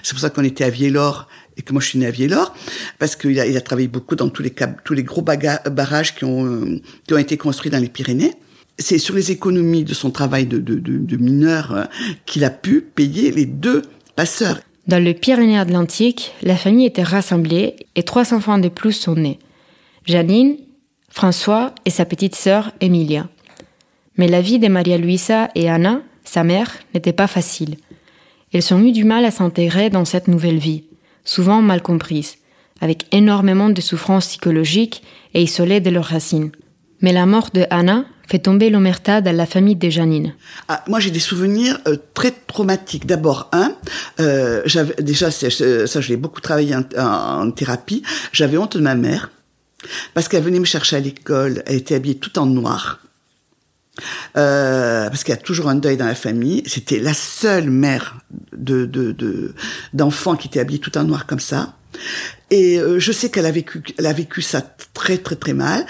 c'est 0.04 0.14
pour 0.14 0.20
ça 0.20 0.30
qu'on 0.30 0.44
était 0.44 0.64
à 0.64 0.70
Viellor, 0.70 1.28
et 1.58 1.62
que 1.62 1.74
moi 1.74 1.82
je 1.82 1.88
suis 1.90 2.00
né 2.00 2.06
à 2.06 2.12
Viellor, 2.12 2.54
parce 3.00 3.16
qu'il 3.16 3.40
a, 3.40 3.46
il 3.46 3.58
a 3.58 3.62
travaillé 3.62 3.88
beaucoup 3.88 4.16
dans 4.16 4.30
tous 4.30 4.44
les, 4.44 4.54
tous 4.84 4.94
les 4.94 5.04
gros 5.04 5.22
barrages 5.22 6.16
qui 6.16 6.24
ont, 6.24 6.46
euh, 6.46 6.82
qui 7.08 7.14
ont 7.14 7.18
été 7.18 7.38
construits 7.38 7.72
dans 7.72 7.80
les 7.80 7.90
Pyrénées. 7.90 8.34
C'est 8.80 9.00
sur 9.00 9.16
les 9.16 9.32
économies 9.32 9.84
de 9.84 9.96
son 9.96 10.12
travail 10.12 10.46
de 10.46 11.18
mineur 11.18 11.74
euh, 11.74 11.84
qu'il 12.26 12.44
a 12.44 12.52
pu 12.52 12.82
payer 12.82 13.32
les 13.32 13.46
deux 13.46 13.82
passeurs. 14.16 14.60
Dans 14.88 15.04
le 15.04 15.14
Pyrénées-Atlantique, 15.14 16.34
la 16.44 16.56
famille 16.56 16.86
était 16.86 17.04
rassemblée 17.04 17.76
et 17.96 18.04
trois 18.04 18.34
enfants 18.34 18.58
de 18.58 18.70
plus 18.70 18.94
sont 18.94 19.16
nés. 19.16 19.38
Janine, 20.06 20.56
François 21.10 21.74
et 21.84 21.90
sa 21.90 22.06
petite 22.06 22.36
sœur 22.36 22.72
Emilia. 22.80 23.28
Mais 24.16 24.30
la 24.30 24.40
vie 24.40 24.60
de 24.60 24.70
Maria 24.70 24.98
Luisa 24.98 25.50
et 25.56 25.70
Anna, 25.70 26.02
sa 26.24 26.46
mère, 26.46 26.72
n'était 26.94 27.12
pas 27.12 27.28
facile. 27.28 27.76
Elles 28.54 28.74
ont 28.74 28.80
eu 28.80 28.94
du 28.94 29.04
mal 29.04 29.26
à 29.26 29.32
s'intégrer 29.32 29.90
dans 29.90 30.06
cette 30.06 30.30
nouvelle 30.30 30.58
vie 30.58 30.86
souvent 31.28 31.62
mal 31.62 31.82
comprises, 31.82 32.38
avec 32.82 33.06
énormément 33.14 33.70
de 33.70 33.82
souffrances 33.82 34.28
psychologiques 34.28 35.04
et 35.34 35.44
isolées 35.44 35.82
de 35.82 35.92
leurs 35.92 36.06
racines. 36.06 36.52
Mais 37.02 37.14
la 37.14 37.26
mort 37.28 37.50
de 37.54 37.66
Anna 37.70 38.06
fait 38.28 38.40
tomber 38.40 38.70
l'omerta 38.70 39.22
dans 39.22 39.36
la 39.36 39.46
famille 39.46 39.76
de 39.76 39.90
Janine. 39.90 40.34
Ah, 40.68 40.84
moi, 40.88 41.00
j'ai 41.00 41.12
des 41.12 41.20
souvenirs 41.20 41.80
euh, 41.88 41.96
très 42.14 42.32
traumatiques. 42.32 43.06
D'abord, 43.06 43.50
un, 43.54 43.74
euh, 44.20 44.62
j'avais 44.66 44.96
déjà 45.02 45.32
ça, 45.32 45.48
je 45.50 46.08
l'ai 46.10 46.18
beaucoup 46.18 46.42
travaillé 46.42 46.76
en, 46.76 46.84
en 46.98 47.52
thérapie. 47.52 48.04
J'avais 48.34 48.58
honte 48.58 48.76
de 48.76 48.82
ma 48.82 48.96
mère 48.96 49.30
parce 50.14 50.28
qu'elle 50.28 50.44
venait 50.44 50.60
me 50.60 50.66
chercher 50.66 50.98
à 50.98 51.00
l'école. 51.00 51.64
Elle 51.68 51.78
était 51.78 51.96
habillée 51.96 52.18
tout 52.18 52.38
en 52.40 52.46
noir. 52.46 53.00
Euh, 54.38 55.10
parce 55.10 55.24
qu'il 55.24 55.34
y 55.34 55.38
a 55.38 55.42
toujours 55.42 55.70
un 55.70 55.76
deuil 55.76 55.98
dans 55.98 56.06
la 56.06 56.16
famille. 56.16 56.64
C'était 56.66 57.00
la 57.00 57.14
seule 57.14 57.70
mère 57.70 58.18
de 58.56 58.86
d'enfants 59.94 60.34
de, 60.34 60.40
qui 60.40 60.48
était 60.48 60.60
habillée 60.60 60.80
tout 60.80 60.98
en 60.98 61.04
noir 61.04 61.26
comme 61.26 61.40
ça. 61.40 61.77
Et 62.50 62.80
euh, 62.80 63.00
je 63.00 63.12
sais 63.12 63.30
qu'elle 63.30 63.46
a 63.46 63.52
vécu, 63.52 64.42
ça 64.42 64.62
très 64.94 65.18
très 65.18 65.36
très 65.36 65.54
mal. 65.54 65.86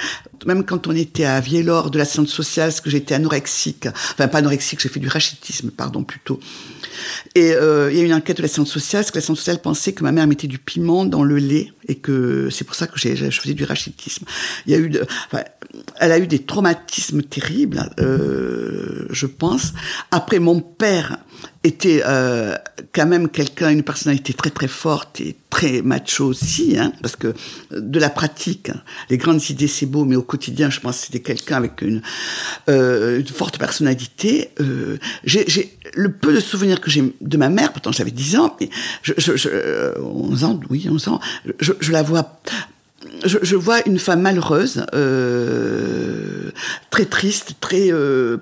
Même 0.46 0.64
quand 0.64 0.88
on 0.88 0.96
était 0.96 1.26
à 1.26 1.40
Vielor 1.40 1.92
de 1.92 1.98
la 1.98 2.06
science 2.06 2.30
sociale, 2.30 2.70
parce 2.70 2.82
que 2.82 2.90
j'étais 2.90 3.16
anorexique, 3.16 3.88
enfin 3.88 4.28
pas 4.28 4.40
anorexique, 4.40 4.80
j'ai 4.80 4.90
fait 4.90 5.00
du 5.00 5.08
rachitisme, 5.08 5.72
pardon 5.72 6.04
plutôt. 6.04 6.40
Et 7.36 7.52
euh, 7.54 7.92
il 7.92 7.98
y 7.98 8.02
a 8.02 8.04
eu 8.04 8.06
une 8.06 8.14
enquête 8.14 8.38
de 8.38 8.44
la 8.44 8.48
science 8.48 8.72
sociale, 8.72 9.02
parce 9.02 9.12
que 9.12 9.18
la 9.18 9.22
science 9.24 9.40
sociale 9.40 9.62
pensait 9.62 9.94
que 9.94 10.04
ma 10.04 10.12
mère 10.12 10.26
mettait 10.26 10.48
du 10.48 10.58
piment 10.58 11.06
dans 11.06 11.24
le 11.24 11.38
lait 11.38 11.74
et 11.88 11.96
que 11.96 12.50
c'est 12.50 12.64
pour 12.64 12.76
ça 12.76 12.88
que 12.88 12.98
je 12.98 13.30
faisais 13.30 13.54
du 13.54 13.64
rachitisme. 13.64 14.26
Il 14.66 14.72
y 14.72 14.76
a 14.76 14.80
eu, 14.80 14.92
enfin, 15.32 15.44
elle 16.00 16.12
a 16.12 16.20
eu 16.20 16.28
des 16.28 16.40
traumatismes 16.40 17.24
terribles, 17.24 17.90
euh, 18.00 19.08
je 19.10 19.26
pense. 19.26 19.74
Après, 20.12 20.40
mon 20.40 20.60
père 20.62 21.18
était 21.64 22.04
quand 22.94 23.06
même 23.06 23.28
quelqu'un, 23.30 23.70
une 23.70 23.84
personnalité 23.84 24.34
très 24.34 24.52
très 24.52 24.68
forte 24.68 25.20
et 25.20 25.36
très 25.58 25.82
macho 25.82 26.26
aussi, 26.26 26.78
hein, 26.78 26.94
parce 27.02 27.16
que 27.16 27.34
de 27.72 28.00
la 28.00 28.12
pratique, 28.12 28.70
les 29.10 29.18
grandes 29.18 29.50
idées 29.50 29.68
c'est 29.68 29.88
beau, 29.88 30.06
mais 30.06 30.16
au 30.16 30.22
quotidien, 30.22 30.70
je 30.70 30.80
pense 30.80 31.00
que 31.00 31.06
c'était 31.08 31.20
quelqu'un 31.20 31.58
avec 31.58 31.82
une, 31.82 32.04
euh, 32.70 33.24
forte 33.34 33.58
personnalité. 33.58 34.52
Euh, 34.60 34.98
j'ai 35.24 35.76
le 35.96 36.12
peu 36.12 36.32
de 36.32 36.40
souvenirs 36.40 36.80
que 36.80 36.92
j'ai 36.92 37.12
de 37.20 37.38
ma 37.38 37.50
mère, 37.50 37.74
pourtant 37.74 37.92
j'avais 37.92 38.12
10 38.12 38.38
ans, 38.38 38.56
mais 38.62 38.70
je, 39.02 39.14
je, 39.18 39.36
je, 39.36 39.50
11 40.00 40.44
ans, 40.44 40.60
oui, 40.70 40.88
11 40.92 41.08
ans, 41.08 41.20
je, 41.60 41.92
la 41.92 42.04
vois 42.04 42.40
je, 43.26 43.56
vois 43.56 43.80
une 43.88 43.98
femme 43.98 44.22
malheureuse, 44.22 44.86
euh, 44.94 46.52
très 46.92 47.06
triste, 47.06 47.56
très 47.60 47.92
euh, 47.92 48.38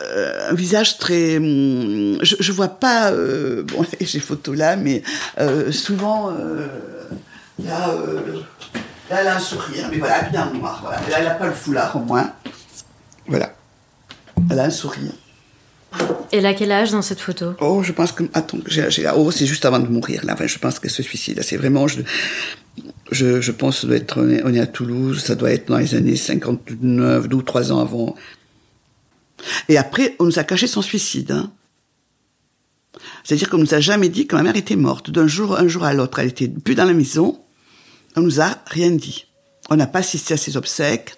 euh, 0.00 0.50
un 0.50 0.54
visage 0.54 0.98
très. 0.98 1.36
Hum, 1.36 2.18
je, 2.22 2.36
je 2.38 2.52
vois 2.52 2.68
pas. 2.68 3.12
Euh, 3.12 3.62
bon, 3.62 3.84
j'ai 4.00 4.20
photo 4.20 4.54
là, 4.54 4.76
mais 4.76 5.02
euh, 5.38 5.70
souvent 5.72 6.30
là, 7.62 7.94
là, 9.10 9.20
elle 9.20 9.28
a 9.28 9.36
un 9.36 9.40
sourire, 9.40 9.88
mais 9.90 9.98
voilà, 9.98 10.22
bien 10.22 10.50
noir. 10.52 10.80
Voilà. 10.82 11.00
Là, 11.08 11.16
elle 11.18 11.24
n'a 11.24 11.34
pas 11.34 11.46
le 11.46 11.52
foulard 11.52 11.96
au 11.96 12.00
moins. 12.00 12.32
Voilà. 13.26 13.54
Elle 14.50 14.58
a 14.58 14.64
un 14.64 14.70
sourire. 14.70 15.12
Elle 16.32 16.46
a 16.46 16.54
quel 16.54 16.72
âge 16.72 16.90
dans 16.90 17.02
cette 17.02 17.20
photo? 17.20 17.54
Oh, 17.60 17.82
je 17.84 17.92
pense 17.92 18.10
que. 18.10 18.24
Attends, 18.34 18.58
j'ai, 18.66 19.08
oh, 19.14 19.30
c'est 19.30 19.46
juste 19.46 19.64
avant 19.64 19.78
de 19.78 19.86
mourir, 19.86 20.24
là. 20.24 20.32
Enfin, 20.32 20.48
je 20.48 20.58
pense 20.58 20.80
qu'elle 20.80 20.90
se 20.90 21.02
suicide. 21.04 21.40
C'est 21.42 21.56
vraiment. 21.56 21.86
Je, 21.86 22.00
je, 23.12 23.40
je 23.40 23.52
pense 23.52 23.76
que 23.76 23.80
ça 23.82 23.86
doit 23.86 23.96
être. 23.96 24.42
On 24.44 24.52
est 24.54 24.60
à 24.60 24.66
Toulouse, 24.66 25.22
ça 25.22 25.36
doit 25.36 25.52
être 25.52 25.68
dans 25.68 25.78
les 25.78 25.94
années 25.94 26.16
59, 26.16 27.28
12, 27.28 27.44
3 27.44 27.72
ans 27.72 27.80
avant. 27.80 28.16
Et 29.68 29.76
après, 29.76 30.16
on 30.18 30.24
nous 30.24 30.38
a 30.38 30.44
caché 30.44 30.66
son 30.66 30.82
suicide. 30.82 31.32
Hein. 31.32 31.52
C'est-à-dire 33.22 33.50
qu'on 33.50 33.58
nous 33.58 33.74
a 33.74 33.80
jamais 33.80 34.08
dit 34.08 34.26
que 34.26 34.36
ma 34.36 34.42
mère 34.42 34.56
était 34.56 34.76
morte. 34.76 35.10
D'un 35.10 35.26
jour, 35.26 35.56
un 35.58 35.68
jour 35.68 35.84
à 35.84 35.94
l'autre, 35.94 36.18
elle 36.18 36.28
était 36.28 36.48
plus 36.48 36.74
dans 36.74 36.84
la 36.84 36.92
maison. 36.92 37.40
On 38.16 38.20
nous 38.20 38.40
a 38.40 38.58
rien 38.66 38.90
dit. 38.90 39.26
On 39.70 39.76
n'a 39.76 39.86
pas 39.86 40.00
assisté 40.00 40.34
à 40.34 40.36
ses 40.36 40.56
obsèques. 40.56 41.16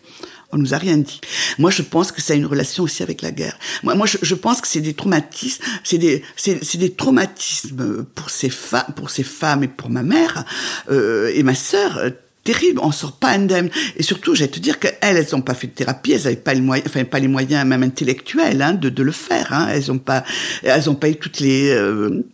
On 0.52 0.58
nous 0.58 0.74
a 0.74 0.78
rien 0.78 0.96
dit. 0.96 1.20
Moi, 1.58 1.70
je 1.70 1.82
pense 1.82 2.12
que 2.12 2.22
ça 2.22 2.32
a 2.32 2.36
une 2.36 2.46
relation 2.46 2.84
aussi 2.84 3.02
avec 3.02 3.20
la 3.20 3.32
guerre. 3.32 3.58
Moi, 3.82 4.06
je, 4.06 4.34
pense 4.34 4.60
que 4.60 4.68
c'est 4.68 4.80
des 4.80 4.94
traumatismes, 4.94 5.62
c'est 5.82 5.98
des, 5.98 6.22
c'est, 6.36 6.76
des 6.76 6.92
traumatismes 6.92 8.04
pour 8.14 8.30
ces 8.30 8.48
femmes, 8.48 8.94
pour 8.94 9.10
ces 9.10 9.24
femmes 9.24 9.64
et 9.64 9.68
pour 9.68 9.90
ma 9.90 10.04
mère 10.04 10.44
euh, 10.88 11.32
et 11.34 11.42
ma 11.42 11.56
sœur 11.56 12.12
terrible, 12.46 12.80
on 12.82 12.92
sort 12.92 13.12
pas 13.12 13.30
indemne. 13.30 13.68
Et 13.96 14.02
surtout, 14.02 14.34
j'ai 14.34 14.48
te 14.48 14.60
dire 14.60 14.78
qu'elles, 14.78 14.96
elles 15.02 15.26
n'ont 15.32 15.42
pas 15.42 15.54
fait 15.54 15.66
de 15.66 15.72
thérapie, 15.72 16.12
elles 16.12 16.22
n'avaient 16.22 16.36
pas 16.36 16.54
les 16.54 16.60
moyens, 16.60 16.88
enfin 16.88 17.04
pas 17.04 17.18
les 17.18 17.28
moyens 17.28 17.66
même 17.66 17.82
intellectuels 17.82 18.62
hein, 18.62 18.74
de, 18.74 18.88
de 18.88 19.02
le 19.02 19.12
faire. 19.12 19.48
Hein. 19.52 19.68
Elles 19.72 19.88
n'ont 19.88 19.98
pas, 19.98 20.24
elles 20.62 20.88
ont 20.88 20.94
pas 20.94 21.08
eu 21.08 21.16
toutes 21.16 21.40
les 21.40 21.70
euh... 21.70 22.24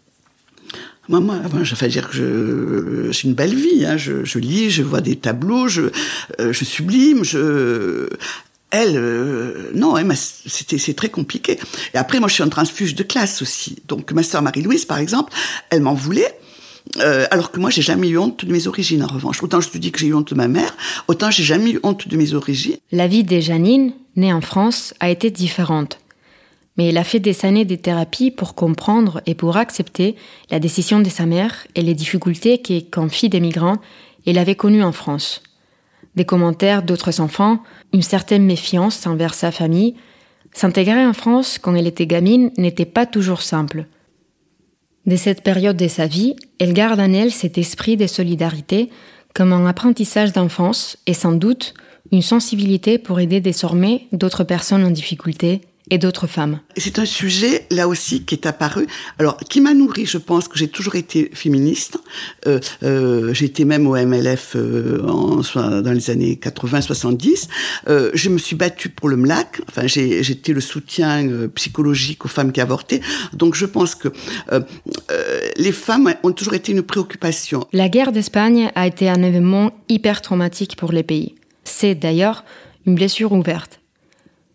Moi, 1.09 1.18
moi, 1.18 1.40
je 1.62 1.75
vais 1.75 1.88
dire 1.88 2.09
que 2.09 2.14
je, 2.14 3.11
j'ai 3.11 3.29
une 3.29 3.35
belle 3.35 3.55
vie. 3.55 3.85
Hein. 3.85 3.96
Je, 3.96 4.25
je, 4.25 4.38
lis, 4.38 4.70
je 4.70 4.83
vois 4.83 5.01
des 5.01 5.16
tableaux, 5.16 5.66
je, 5.66 5.90
euh, 6.40 6.53
je 6.53 6.64
sublime, 6.64 7.25
je. 7.25 8.09
Elle, 8.70 8.96
euh, 8.96 9.70
non, 9.75 9.96
c'était 10.14 10.79
c'est 10.79 10.94
très 10.94 11.11
compliqué. 11.11 11.59
Et 11.92 11.98
après, 11.98 12.20
moi, 12.20 12.29
je 12.29 12.35
suis 12.35 12.42
en 12.42 12.48
transfuge 12.48 12.94
de 12.94 13.03
classe 13.03 13.42
aussi. 13.42 13.83
Donc, 13.88 14.12
ma 14.12 14.22
sœur 14.22 14.42
Marie-Louise, 14.42 14.85
par 14.85 14.98
exemple, 14.98 15.33
elle 15.70 15.83
m'en 15.83 15.92
voulait 15.92 16.38
euh, 16.99 17.27
alors 17.31 17.51
que 17.51 17.61
moi, 17.61 17.71
j'ai 17.71 17.83
jamais 17.83 18.09
eu 18.09 18.18
honte 18.18 18.45
de 18.45 18.53
mes 18.53 18.66
origines, 18.66 19.03
en 19.03 19.07
revanche. 19.07 19.42
Autant 19.42 19.61
je 19.61 19.71
te 19.71 19.79
dis 19.79 19.92
que 19.92 19.99
j'ai 19.99 20.09
eu 20.09 20.14
honte 20.14 20.31
de 20.31 20.35
ma 20.35 20.49
mère, 20.49 20.77
autant 21.09 21.31
j'ai 21.31 21.45
jamais 21.45 21.73
eu 21.73 21.81
honte 21.83 22.09
de 22.09 22.16
mes 22.16 22.35
origines. 22.35 22.77
La 22.90 23.07
vie 23.07 23.25
de 23.25 23.40
Janine, 23.40 23.92
née 24.16 24.33
en 24.33 24.40
France, 24.40 24.95
a 25.01 25.11
été 25.11 25.31
différente. 25.31 25.99
Mais 26.77 26.88
elle 26.88 26.99
a 26.99 27.05
fait 27.05 27.21
des 27.21 27.45
années 27.45 27.64
de 27.64 27.77
thérapie 27.77 28.31
pour 28.31 28.55
comprendre 28.55 29.21
et 29.27 29.35
pour 29.35 29.57
accepter 29.57 30.16
la 30.51 30.59
décision 30.59 31.01
de 31.01 31.09
sa 31.09 31.27
mère 31.27 31.66
et 31.75 31.83
les 31.83 31.95
difficultés 31.95 32.62
qu'en 32.62 33.03
comme 33.03 33.11
fille 33.11 33.29
d'émigrant, 33.29 33.77
elle 34.27 34.38
avait 34.38 34.55
connues 34.55 34.83
en 34.83 34.92
France. 34.92 35.42
Des 36.16 36.25
commentaires 36.25 36.83
d'autres 36.83 37.21
enfants, 37.21 37.62
une 37.92 38.03
certaine 38.03 38.45
méfiance 38.45 39.07
envers 39.07 39.35
sa 39.35 39.51
famille. 39.51 39.95
S'intégrer 40.53 41.07
en 41.07 41.14
France 41.14 41.59
quand 41.59 41.75
elle 41.75 41.87
était 41.87 42.07
gamine 42.07 42.51
n'était 42.59 42.85
pas 42.85 43.07
toujours 43.07 43.42
simple. 43.42 43.87
De 45.06 45.16
cette 45.16 45.42
période 45.42 45.76
de 45.76 45.88
sa 45.88 46.06
vie, 46.06 46.36
elle 46.58 46.72
garde 46.72 47.00
en 47.00 47.12
elle 47.12 47.32
cet 47.32 47.58
esprit 47.58 47.96
de 47.96 48.06
solidarité 48.06 48.88
comme 49.34 49.52
un 49.52 49.66
apprentissage 49.66 50.32
d'enfance 50.32 50.96
et 51.06 51.14
sans 51.14 51.32
doute 51.32 51.74
une 52.12 52.22
sensibilité 52.22 52.98
pour 52.98 53.18
aider 53.20 53.40
désormais 53.40 54.06
d'autres 54.12 54.44
personnes 54.44 54.84
en 54.84 54.90
difficulté 54.90 55.62
et 55.90 55.99
d'autres 55.99 56.27
femmes. 56.27 56.61
C'est 56.77 56.99
un 56.99 57.05
sujet, 57.05 57.66
là 57.71 57.88
aussi, 57.88 58.25
qui 58.25 58.35
est 58.35 58.47
apparu, 58.47 58.87
alors 59.18 59.37
qui 59.37 59.61
m'a 59.61 59.75
nourri, 59.75 60.07
je 60.07 60.18
pense 60.18 60.49
que 60.49 60.59
j'ai 60.59 60.68
toujours 60.68 60.95
été 60.95 61.31
féministe. 61.35 61.99
Euh, 62.47 62.61
euh, 62.83 63.35
j'ai 63.35 63.47
été 63.47 63.64
même 63.64 63.87
au 63.87 63.97
MLF 63.97 64.55
euh, 64.57 65.07
en, 65.07 65.42
dans 65.83 65.92
les 65.92 66.11
années 66.11 66.38
80-70. 66.40 67.49
Euh, 67.88 68.11
je 68.14 68.29
me 68.29 68.38
suis 68.38 68.57
battue 68.57 68.88
pour 68.88 69.09
le 69.09 69.16
MLAC, 69.16 69.61
enfin 69.68 69.87
j'étais 69.87 70.53
le 70.53 70.61
soutien 70.61 71.49
psychologique 71.55 72.25
aux 72.25 72.29
femmes 72.29 72.53
qui 72.53 72.61
avortaient. 72.61 73.01
Donc 73.33 73.55
je 73.55 73.66
pense 73.66 73.95
que 73.95 74.09
les 75.57 75.73
femmes 75.73 76.14
ont 76.23 76.33
toujours 76.33 76.55
été 76.55 76.73
une 76.73 76.83
préoccupation. 76.83 77.66
La 77.73 77.88
guerre 77.88 78.12
d'Espagne 78.12 78.71
a 78.75 78.87
été 78.87 79.09
un 79.09 79.23
événement 79.23 79.73
hyper 79.88 80.23
traumatique 80.23 80.77
pour 80.77 80.92
les 80.92 81.03
pays. 81.03 81.35
C'est 81.64 81.95
d'ailleurs 81.95 82.45
une 82.87 82.95
blessure 82.95 83.33
ouverte 83.33 83.82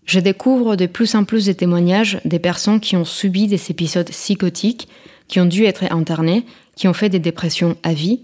je 0.07 0.19
découvre 0.19 0.75
de 0.75 0.85
plus 0.85 1.13
en 1.15 1.25
plus 1.25 1.45
de 1.45 1.51
témoignages 1.51 2.19
des 2.25 2.39
personnes 2.39 2.79
qui 2.79 2.95
ont 2.95 3.05
subi 3.05 3.47
des 3.47 3.69
épisodes 3.69 4.09
psychotiques, 4.09 4.87
qui 5.27 5.39
ont 5.41 5.45
dû 5.45 5.65
être 5.65 5.83
internées, 5.91 6.45
qui 6.75 6.87
ont 6.87 6.93
fait 6.93 7.09
des 7.09 7.19
dépressions 7.19 7.75
à 7.83 7.93
vie. 7.93 8.21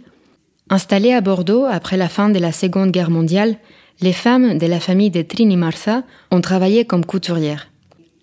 Installées 0.70 1.12
à 1.14 1.20
Bordeaux 1.20 1.66
après 1.66 1.98
la 1.98 2.08
fin 2.08 2.30
de 2.30 2.40
la 2.40 2.54
Seconde 2.54 2.92
Guerre 2.92 3.10
mondiale, 3.10 3.58
les 4.00 4.14
femmes 4.14 4.58
de 4.58 4.66
la 4.66 4.80
famille 4.80 5.12
de 5.12 5.22
Trini 5.22 5.58
Marsa 5.58 6.04
ont 6.32 6.42
travaillé 6.42 6.86
comme 6.86 7.06
couturières. 7.06 7.68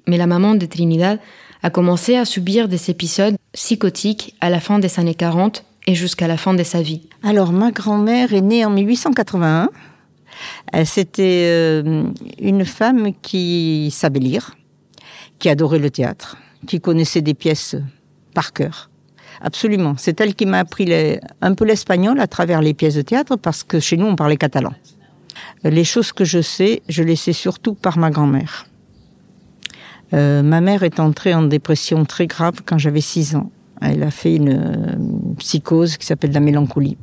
Mais 0.06 0.16
la 0.16 0.26
maman 0.26 0.54
de 0.54 0.64
Trinidad 0.64 1.20
a 1.62 1.68
commencé 1.68 2.16
à 2.16 2.24
subir 2.24 2.66
des 2.66 2.90
épisodes 2.90 3.36
psychotiques 3.52 4.34
à 4.40 4.48
la 4.48 4.60
fin 4.60 4.78
des 4.78 4.98
années 4.98 5.14
40 5.14 5.64
et 5.86 5.94
jusqu'à 5.94 6.28
la 6.28 6.38
fin 6.38 6.54
de 6.54 6.62
sa 6.62 6.80
vie. 6.80 7.02
Alors, 7.22 7.52
ma 7.52 7.70
grand-mère 7.70 8.32
est 8.32 8.40
née 8.40 8.64
en 8.64 8.70
1881 8.70 9.64
euh, 9.64 9.66
c'était 10.84 11.44
euh, 11.46 12.04
une 12.40 12.64
femme 12.64 13.12
qui 13.22 13.90
savait 13.92 14.20
lire, 14.20 14.56
qui 15.38 15.48
adorait 15.48 15.78
le 15.78 15.90
théâtre, 15.90 16.36
qui 16.66 16.80
connaissait 16.80 17.22
des 17.22 17.34
pièces 17.34 17.76
par 18.34 18.52
cœur. 18.52 18.90
Absolument. 19.40 19.94
C'est 19.96 20.20
elle 20.20 20.34
qui 20.34 20.44
m'a 20.44 20.58
appris 20.58 20.92
un 21.40 21.54
peu 21.54 21.64
l'espagnol 21.64 22.20
à 22.20 22.26
travers 22.26 22.60
les 22.60 22.74
pièces 22.74 22.94
de 22.94 23.02
théâtre 23.02 23.36
parce 23.36 23.64
que 23.64 23.80
chez 23.80 23.96
nous 23.96 24.06
on 24.06 24.16
parlait 24.16 24.36
catalan. 24.36 24.72
Les 25.64 25.84
choses 25.84 26.12
que 26.12 26.24
je 26.24 26.42
sais, 26.42 26.82
je 26.88 27.02
les 27.02 27.16
sais 27.16 27.32
surtout 27.32 27.74
par 27.74 27.96
ma 27.96 28.10
grand-mère. 28.10 28.66
Euh, 30.12 30.42
ma 30.42 30.60
mère 30.60 30.82
est 30.82 31.00
entrée 31.00 31.32
en 31.32 31.42
dépression 31.42 32.04
très 32.04 32.26
grave 32.26 32.60
quand 32.66 32.78
j'avais 32.78 33.00
6 33.00 33.36
ans. 33.36 33.50
Elle 33.80 34.02
a 34.02 34.10
fait 34.10 34.36
une 34.36 35.34
psychose 35.38 35.96
qui 35.96 36.04
s'appelle 36.04 36.32
la 36.32 36.40
mélancolie. 36.40 36.98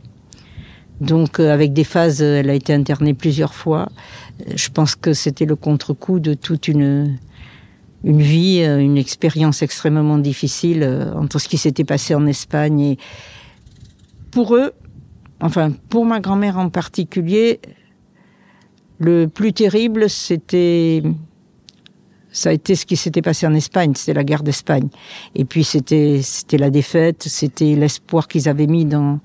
Donc 1.02 1.40
euh, 1.40 1.54
avec 1.54 1.74
des 1.74 1.84
phases, 1.84 2.22
euh, 2.22 2.40
elle 2.40 2.50
a 2.50 2.54
été 2.54 2.74
internée 2.74 3.14
plusieurs 3.14 3.54
fois. 3.54 3.90
Euh, 4.42 4.54
je 4.56 4.70
pense 4.70 4.96
que 4.96 5.14
c'était 5.14 5.46
le 5.46 5.56
contre-coup 5.56 6.20
de 6.20 6.34
toute 6.34 6.68
une, 6.68 7.18
une 8.04 8.22
vie, 8.22 8.64
une 8.64 8.98
expérience 8.98 9.62
extrêmement 9.62 10.18
difficile 10.18 10.84
entre 11.16 11.40
ce 11.40 11.48
qui 11.48 11.58
s'était 11.58 11.84
passé 11.84 12.16
en 12.16 12.26
Espagne 12.26 12.80
et 12.80 12.98
pour 14.32 14.56
eux, 14.56 14.74
enfin 15.42 15.72
pour 15.90 16.06
ma 16.06 16.20
grand-mère 16.20 16.58
en 16.58 16.70
particulier, 16.70 17.60
le 19.00 19.28
plus 19.28 19.54
terrible 19.54 20.10
c'était 20.10 21.04
ça 22.32 22.50
a 22.50 22.52
été 22.54 22.76
ce 22.76 22.86
qui 22.86 22.98
s'était 22.98 23.24
passé 23.24 23.48
en 23.48 23.54
Espagne, 23.56 23.94
c'était 23.96 24.14
la 24.14 24.24
guerre 24.24 24.44
d'Espagne. 24.44 24.90
Et 25.34 25.44
puis 25.44 25.64
c'était 25.64 26.22
c'était 26.22 26.58
la 26.58 26.70
défaite, 26.70 27.24
c'était 27.24 27.76
l'espoir 27.76 28.28
qu'ils 28.28 28.48
avaient 28.48 28.68
mis 28.68 28.86
dans 28.86 29.20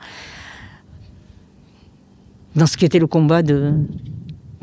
dans 2.56 2.66
ce 2.66 2.76
qui 2.76 2.84
était 2.84 2.98
le 2.98 3.06
combat 3.06 3.42
de, 3.42 3.74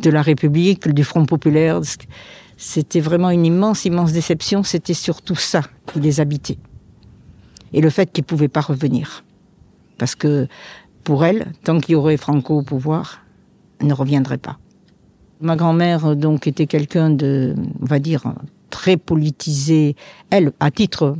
la 0.03 0.21
République, 0.21 0.87
du 0.87 1.03
Front 1.03 1.25
populaire. 1.25 1.81
C'était 2.57 2.99
vraiment 2.99 3.29
une 3.29 3.45
immense, 3.45 3.85
immense 3.85 4.11
déception. 4.11 4.63
C'était 4.63 4.93
surtout 4.93 5.35
ça 5.35 5.61
qui 5.91 5.99
les 5.99 6.19
habitait. 6.19 6.57
Et 7.73 7.81
le 7.81 7.89
fait 7.89 8.11
qu'ils 8.11 8.23
ne 8.23 8.27
pouvaient 8.27 8.47
pas 8.47 8.61
revenir. 8.61 9.23
Parce 9.97 10.15
que 10.15 10.47
pour 11.03 11.25
elle, 11.25 11.51
tant 11.63 11.79
qu'il 11.79 11.93
y 11.93 11.95
aurait 11.95 12.17
Franco 12.17 12.57
au 12.57 12.63
pouvoir, 12.63 13.21
ne 13.81 13.93
reviendrait 13.93 14.37
pas. 14.37 14.57
Ma 15.41 15.55
grand-mère, 15.55 16.15
donc, 16.15 16.47
était 16.47 16.67
quelqu'un 16.67 17.09
de, 17.09 17.55
on 17.81 17.85
va 17.85 17.99
dire, 17.99 18.33
très 18.69 18.97
politisé. 18.97 19.95
Elle, 20.29 20.51
à 20.59 20.69
titre 20.69 21.15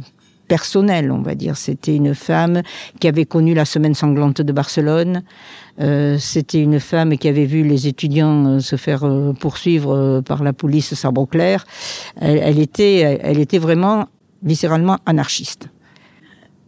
personnel, 0.49 1.11
on 1.11 1.21
va 1.21 1.35
dire. 1.35 1.55
C'était 1.55 1.95
une 1.95 2.13
femme 2.13 2.61
qui 2.99 3.07
avait 3.07 3.25
connu 3.25 3.53
la 3.53 3.63
semaine 3.63 3.93
sanglante 3.93 4.41
de 4.41 4.51
Barcelone. 4.51 5.23
Euh, 5.79 6.17
c'était 6.19 6.61
une 6.61 6.81
femme 6.81 7.17
qui 7.17 7.29
avait 7.29 7.45
vu 7.45 7.63
les 7.63 7.87
étudiants 7.87 8.45
euh, 8.45 8.59
se 8.59 8.75
faire 8.75 9.05
euh, 9.05 9.31
poursuivre 9.31 10.21
par 10.25 10.43
la 10.43 10.51
police 10.51 10.93
sabre 10.95 11.25
clair. 11.25 11.65
Elle, 12.19 12.59
était, 12.59 13.19
elle 13.21 13.39
était 13.39 13.59
vraiment 13.59 14.07
viscéralement 14.43 14.97
anarchiste. 15.05 15.69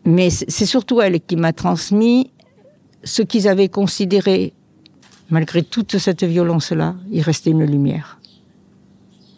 Mais 0.06 0.30
c'est 0.30 0.66
surtout 0.66 1.02
elle 1.02 1.20
qui 1.20 1.36
m'a 1.36 1.52
transmis 1.52 2.32
ce 3.04 3.22
qu'ils 3.24 3.48
avaient 3.48 3.70
considéré, 3.70 4.54
malgré 5.30 5.64
toute 5.64 5.98
cette 5.98 6.24
violence-là, 6.24 6.96
il 7.12 7.22
restait 7.22 7.52
une 7.52 7.66
lumière. 7.66 8.20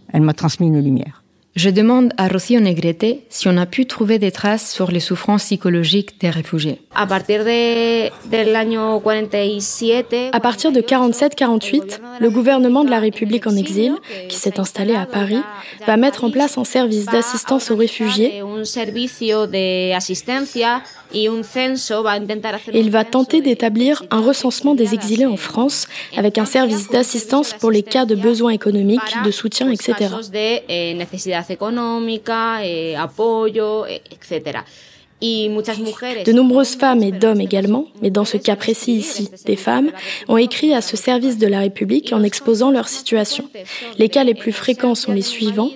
Elle 0.10 0.22
m'a 0.22 0.34
transmis 0.34 0.68
une 0.68 0.82
lumière. 0.82 1.23
Je 1.56 1.70
demande 1.70 2.14
à 2.18 2.28
Rocío 2.28 2.60
Negrete 2.60 3.20
si 3.30 3.48
on 3.48 3.58
a 3.58 3.68
pu 3.68 3.86
trouver 3.86 4.18
des 4.18 4.32
traces 4.32 4.72
sur 4.72 4.90
les 4.90 5.00
souffrances 5.00 5.44
psychologiques 5.44 6.20
des 6.20 6.32
réfugiés. 6.32 6.82
À 6.96 7.06
partir 7.06 7.30
de 10.72 10.82
47-48, 10.82 12.00
le 12.20 12.30
gouvernement 12.32 12.84
de 12.84 12.90
la 12.90 13.00
République 13.00 13.46
en 13.46 13.56
exil, 13.56 13.94
qui 14.30 14.36
s'est 14.36 14.60
installé 14.60 14.96
à 14.96 15.06
Paris, 15.06 15.42
va 15.86 15.96
mettre 15.96 16.24
en 16.24 16.32
place 16.32 16.58
un 16.58 16.64
service 16.64 17.06
d'assistance 17.06 17.70
aux 17.70 17.76
réfugiés 17.76 18.42
il 22.74 22.90
va 22.90 23.06
tenter 23.06 23.42
d'établir 23.42 24.04
un 24.12 24.22
recensement 24.22 24.76
des 24.76 24.94
exilés 24.94 25.26
en 25.26 25.38
France 25.38 25.88
avec 26.16 26.38
un 26.38 26.46
service 26.46 26.90
d'assistance 26.90 27.54
pour 27.54 27.72
les 27.72 27.84
cas 27.84 28.06
de 28.06 28.16
besoins 28.16 28.52
économiques, 28.52 29.02
de 29.24 29.32
soutien, 29.32 29.70
etc. 29.72 29.94
De 35.24 36.32
nombreuses 36.34 36.76
femmes 36.76 37.02
et 37.02 37.14
d'hommes 37.14 37.40
également, 37.40 37.86
mais 38.02 38.10
dans 38.10 38.26
ce 38.26 38.36
cas 38.36 38.58
précis 38.58 38.94
ici, 38.94 39.30
des 39.46 39.56
femmes, 39.56 39.90
ont 40.28 40.36
écrit 40.36 40.74
à 40.74 40.82
ce 40.82 40.98
service 40.98 41.38
de 41.38 41.48
la 41.48 41.60
République 41.60 42.12
en 42.12 42.24
exposant 42.24 42.72
leur 42.72 42.90
situation. 42.90 43.46
Les 43.98 44.10
cas 44.10 44.26
les 44.26 44.34
plus 44.34 44.52
fréquents 44.52 44.96
sont 44.96 45.14
les 45.14 45.22
suivants. 45.22 45.70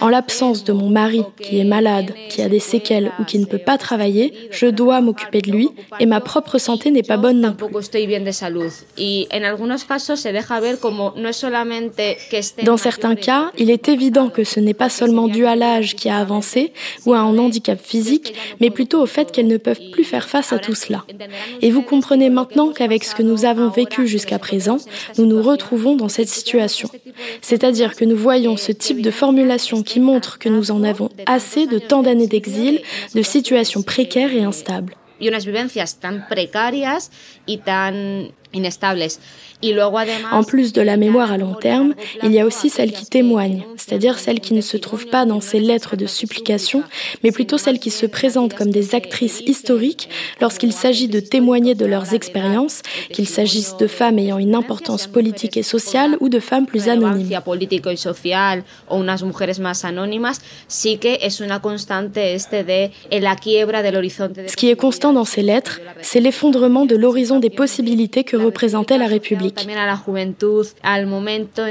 En 0.00 0.08
l'absence 0.08 0.62
de 0.62 0.72
mon 0.72 0.88
mari 0.88 1.24
qui 1.40 1.58
est 1.58 1.64
malade, 1.64 2.14
qui 2.28 2.42
a 2.42 2.48
des 2.48 2.60
séquelles 2.60 3.10
ou 3.18 3.24
qui 3.24 3.40
ne 3.40 3.44
peut 3.44 3.58
pas 3.58 3.76
travailler, 3.76 4.34
je 4.52 4.66
dois 4.66 5.00
m'occuper 5.00 5.40
de 5.40 5.50
lui 5.50 5.70
et 5.98 6.06
ma 6.06 6.20
propre 6.20 6.58
santé 6.58 6.92
n'est 6.92 7.02
pas 7.02 7.16
bonne 7.16 7.40
non 7.40 7.54
plus. 7.54 7.66
Dans 12.64 12.76
certains 12.76 13.16
cas, 13.16 13.50
il 13.58 13.70
est 13.70 13.88
évident 13.88 14.28
que 14.28 14.44
ce 14.44 14.60
n'est 14.60 14.74
pas 14.74 14.88
seulement 14.88 15.26
dû 15.26 15.44
à 15.46 15.56
l'âge 15.56 15.96
qui 15.96 16.08
a 16.08 16.18
avancé 16.18 16.72
ou 17.04 17.14
à 17.14 17.18
un 17.18 17.36
handicap 17.36 17.80
physique, 17.82 18.34
mais 18.60 18.70
plutôt 18.70 18.91
au 18.98 19.06
fait 19.06 19.32
qu'elles 19.32 19.46
ne 19.46 19.56
peuvent 19.56 19.90
plus 19.90 20.04
faire 20.04 20.28
face 20.28 20.52
à 20.52 20.58
tout 20.58 20.74
cela. 20.74 21.04
Et 21.60 21.70
vous 21.70 21.82
comprenez 21.82 22.30
maintenant 22.30 22.72
qu'avec 22.72 23.04
ce 23.04 23.14
que 23.14 23.22
nous 23.22 23.44
avons 23.44 23.68
vécu 23.68 24.06
jusqu'à 24.06 24.38
présent, 24.38 24.78
nous 25.18 25.26
nous 25.26 25.42
retrouvons 25.42 25.96
dans 25.96 26.08
cette 26.08 26.28
situation. 26.28 26.88
C'est-à-dire 27.40 27.94
que 27.96 28.04
nous 28.04 28.16
voyons 28.16 28.56
ce 28.56 28.72
type 28.72 29.02
de 29.02 29.10
formulation 29.10 29.82
qui 29.82 30.00
montre 30.00 30.38
que 30.38 30.48
nous 30.48 30.70
en 30.70 30.82
avons 30.82 31.10
assez 31.26 31.66
de 31.66 31.78
tant 31.78 32.02
d'années 32.02 32.26
d'exil, 32.26 32.80
de 33.14 33.22
situations 33.22 33.82
précaires 33.82 34.34
et 34.34 34.42
instables. 34.42 34.94
En 40.32 40.44
plus 40.44 40.72
de 40.72 40.82
la 40.82 40.96
mémoire 40.96 41.30
à 41.30 41.38
long 41.38 41.54
terme, 41.54 41.94
il 42.22 42.32
y 42.32 42.40
a 42.40 42.46
aussi 42.46 42.68
celle 42.68 42.92
qui 42.92 43.06
témoigne, 43.06 43.64
c'est-à-dire 43.76 44.18
celle 44.18 44.40
qui 44.40 44.54
ne 44.54 44.60
se 44.60 44.76
trouve 44.76 45.06
pas 45.06 45.24
dans 45.24 45.40
ces 45.40 45.60
lettres 45.60 45.96
de 45.96 46.06
supplication, 46.06 46.82
mais 47.22 47.30
plutôt 47.30 47.58
celles 47.58 47.78
qui 47.78 47.90
se 47.90 48.06
présentent 48.06 48.54
comme 48.54 48.70
des 48.70 48.94
actrices 48.94 49.40
historiques 49.46 50.08
lorsqu'il 50.40 50.72
s'agit 50.72 51.08
de 51.08 51.20
témoigner 51.20 51.74
de 51.74 51.86
leurs 51.86 52.12
expériences, 52.14 52.82
qu'il 53.12 53.28
s'agisse 53.28 53.76
de 53.76 53.86
femmes 53.86 54.18
ayant 54.18 54.38
une 54.38 54.54
importance 54.54 55.06
politique 55.06 55.56
et 55.56 55.62
sociale 55.62 56.16
ou 56.20 56.28
de 56.28 56.40
femmes 56.40 56.66
plus 56.66 56.88
anonymes. 56.88 57.28
Ce 64.46 64.56
qui 64.56 64.68
est 64.70 64.76
constant 64.76 65.12
dans 65.12 65.24
ces 65.24 65.42
lettres, 65.42 65.80
c'est 66.00 66.20
l'effondrement 66.20 66.84
de 66.86 66.96
l'horizon 66.96 67.38
des 67.38 67.50
possibilités 67.50 68.24
que 68.24 68.36
représentait 68.36 68.98
la 68.98 69.06
République. 69.06 69.51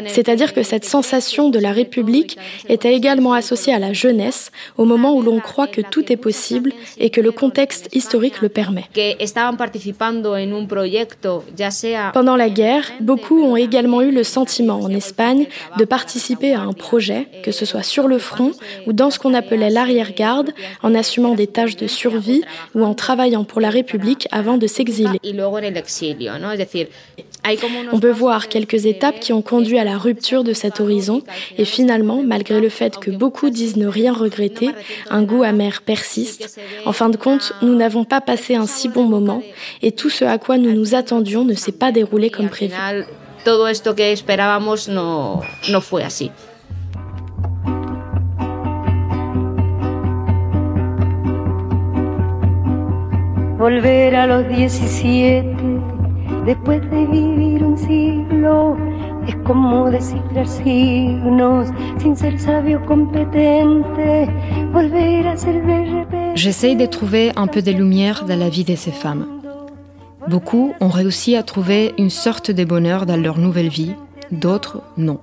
C'est-à-dire 0.07 0.53
que 0.53 0.63
cette 0.63 0.85
sensation 0.85 1.49
de 1.49 1.59
la 1.59 1.71
République 1.71 2.37
était 2.69 2.93
également 2.93 3.33
associée 3.33 3.73
à 3.73 3.79
la 3.79 3.93
jeunesse, 3.93 4.51
au 4.77 4.85
moment 4.85 5.15
où 5.15 5.21
l'on 5.21 5.39
croit 5.39 5.67
que 5.67 5.81
tout 5.81 6.11
est 6.11 6.17
possible 6.17 6.73
et 6.97 7.09
que 7.09 7.21
le 7.21 7.31
contexte 7.31 7.89
historique 7.93 8.41
le 8.41 8.49
permet. 8.49 8.85
Pendant 12.13 12.35
la 12.35 12.49
guerre, 12.49 12.91
beaucoup 12.99 13.41
ont 13.41 13.55
également 13.55 14.01
eu 14.01 14.11
le 14.11 14.23
sentiment 14.23 14.79
en 14.79 14.89
Espagne 14.89 15.47
de 15.77 15.85
participer 15.85 16.53
à 16.53 16.61
un 16.61 16.73
projet, 16.73 17.27
que 17.43 17.51
ce 17.51 17.65
soit 17.65 17.83
sur 17.83 18.07
le 18.07 18.17
front 18.17 18.51
ou 18.87 18.93
dans 18.93 19.09
ce 19.09 19.19
qu'on 19.19 19.33
appelait 19.33 19.69
l'arrière-garde, 19.69 20.51
en 20.83 20.95
assumant 20.95 21.35
des 21.35 21.47
tâches 21.47 21.75
de 21.75 21.87
survie 21.87 22.43
ou 22.75 22.83
en 22.83 22.93
travaillant 22.93 23.43
pour 23.43 23.61
la 23.61 23.69
République 23.69 24.27
avant 24.31 24.57
de 24.57 24.67
s'exiler. 24.67 25.19
On 27.91 27.99
peut 27.99 28.11
voir 28.11 28.47
quelques 28.47 28.85
étapes 28.85 29.19
qui 29.19 29.33
ont 29.33 29.41
conduit 29.41 29.79
à 29.79 29.83
la 29.83 29.97
rupture 29.97 30.43
de 30.43 30.53
cet 30.53 30.79
horizon 30.79 31.23
et 31.57 31.65
finalement, 31.65 32.21
malgré 32.23 32.59
le 32.61 32.69
fait 32.69 32.97
que 32.97 33.09
beaucoup 33.11 33.49
disent 33.49 33.77
ne 33.77 33.87
rien 33.87 34.13
regretter, 34.13 34.69
un 35.09 35.23
goût 35.23 35.43
amer 35.43 35.81
persiste. 35.81 36.59
En 36.85 36.93
fin 36.93 37.09
de 37.09 37.17
compte, 37.17 37.53
nous 37.61 37.75
n'avons 37.75 38.03
pas 38.03 38.21
passé 38.21 38.55
un 38.55 38.67
si 38.67 38.89
bon 38.89 39.05
moment 39.05 39.41
et 39.81 39.91
tout 39.91 40.09
ce 40.09 40.23
à 40.25 40.37
quoi 40.37 40.57
nous 40.57 40.71
nous 40.73 40.93
attendions 40.95 41.43
ne 41.43 41.53
s'est 41.53 41.71
pas 41.71 41.91
déroulé 41.91 42.29
comme 42.29 42.49
prévu. 42.49 42.75
Volver 53.57 54.15
a 54.15 54.25
los 54.25 54.41
17 54.49 55.90
después 56.45 56.79
de. 56.79 56.91
J'essaye 66.35 66.75
de 66.75 66.85
trouver 66.85 67.31
un 67.35 67.47
peu 67.47 67.61
de 67.61 67.71
lumière 67.71 68.25
dans 68.25 68.39
la 68.39 68.49
vie 68.49 68.63
de 68.63 68.75
ces 68.75 68.91
femmes. 68.91 69.27
Beaucoup 70.27 70.73
ont 70.79 70.89
réussi 70.89 71.35
à 71.35 71.43
trouver 71.43 71.93
une 71.97 72.09
sorte 72.09 72.51
de 72.51 72.63
bonheur 72.63 73.05
dans 73.05 73.17
leur 73.17 73.37
nouvelle 73.37 73.69
vie, 73.69 73.93
d'autres 74.31 74.81
non. 74.97 75.19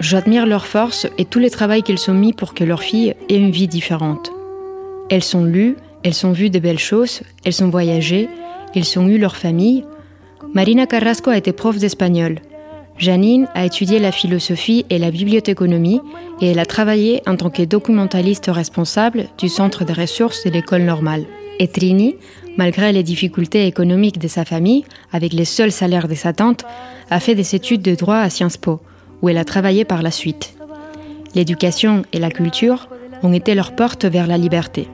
J'admire 0.00 0.46
leur 0.46 0.66
force 0.66 1.06
et 1.18 1.24
tout 1.24 1.38
le 1.38 1.50
travail 1.50 1.82
qu'elles 1.82 2.10
ont 2.10 2.14
mis 2.14 2.32
pour 2.32 2.54
que 2.54 2.64
leur 2.64 2.82
fille 2.82 3.14
ait 3.28 3.36
une 3.36 3.50
vie 3.50 3.68
différente. 3.68 4.32
Elles 5.10 5.24
sont 5.24 5.44
lues, 5.44 5.76
elles 6.04 6.26
ont 6.26 6.32
vu 6.32 6.50
de 6.50 6.58
belles 6.58 6.78
choses, 6.78 7.22
elles 7.44 7.62
ont 7.62 7.68
voyagé, 7.68 8.28
elles 8.74 8.98
ont 8.98 9.06
eu 9.08 9.18
leur 9.18 9.36
famille, 9.36 9.84
Marina 10.52 10.86
Carrasco 10.86 11.30
a 11.30 11.36
été 11.36 11.52
prof 11.52 11.78
d'espagnol. 11.78 12.40
Janine 12.98 13.48
a 13.54 13.64
étudié 13.64 14.00
la 14.00 14.10
philosophie 14.10 14.84
et 14.90 14.98
la 14.98 15.12
bibliothéconomie 15.12 16.00
et 16.40 16.50
elle 16.50 16.58
a 16.58 16.66
travaillé 16.66 17.22
en 17.26 17.36
tant 17.36 17.50
que 17.50 17.62
documentaliste 17.62 18.50
responsable 18.52 19.28
du 19.38 19.48
centre 19.48 19.84
de 19.84 19.92
ressources 19.92 20.44
de 20.44 20.50
l'école 20.50 20.82
normale. 20.82 21.24
Et 21.60 21.68
Trini, 21.68 22.16
malgré 22.56 22.92
les 22.92 23.04
difficultés 23.04 23.66
économiques 23.66 24.18
de 24.18 24.28
sa 24.28 24.44
famille, 24.44 24.84
avec 25.12 25.32
les 25.32 25.44
seuls 25.44 25.72
salaires 25.72 26.08
de 26.08 26.14
sa 26.14 26.32
tante, 26.32 26.64
a 27.10 27.20
fait 27.20 27.36
des 27.36 27.54
études 27.54 27.82
de 27.82 27.94
droit 27.94 28.16
à 28.16 28.28
Sciences 28.28 28.56
Po, 28.56 28.80
où 29.22 29.28
elle 29.28 29.38
a 29.38 29.44
travaillé 29.44 29.84
par 29.84 30.02
la 30.02 30.10
suite. 30.10 30.56
L'éducation 31.34 32.02
et 32.12 32.18
la 32.18 32.30
culture 32.30 32.88
ont 33.22 33.32
été 33.32 33.54
leur 33.54 33.76
porte 33.76 34.04
vers 34.04 34.26
la 34.26 34.36
liberté. 34.36 34.88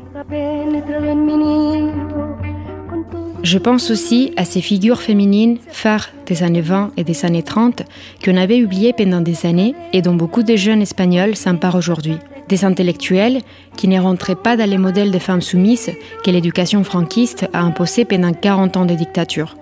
Je 3.42 3.58
pense 3.58 3.90
aussi 3.90 4.32
à 4.36 4.44
ces 4.44 4.60
figures 4.60 5.00
féminines 5.00 5.58
phares 5.68 6.08
des 6.26 6.42
années 6.42 6.62
20 6.62 6.92
et 6.96 7.04
des 7.04 7.24
années 7.24 7.42
30 7.42 7.82
qu'on 8.24 8.36
avait 8.36 8.62
oubliées 8.62 8.92
pendant 8.92 9.20
des 9.20 9.46
années 9.46 9.74
et 9.92 10.02
dont 10.02 10.14
beaucoup 10.14 10.42
de 10.42 10.56
jeunes 10.56 10.82
espagnols 10.82 11.36
s'emparent 11.36 11.76
aujourd'hui. 11.76 12.16
Des 12.48 12.64
intellectuels 12.64 13.40
qui 13.76 13.88
ne 13.88 14.00
rentraient 14.00 14.36
pas 14.36 14.56
dans 14.56 14.68
les 14.68 14.78
modèles 14.78 15.10
de 15.10 15.18
femmes 15.18 15.42
soumises 15.42 15.92
que 16.24 16.30
l'éducation 16.30 16.82
franquiste 16.82 17.46
a 17.52 17.60
imposés 17.60 18.04
pendant 18.04 18.32
40 18.32 18.76
ans 18.76 18.86
de 18.86 18.94
dictature. 18.94 19.56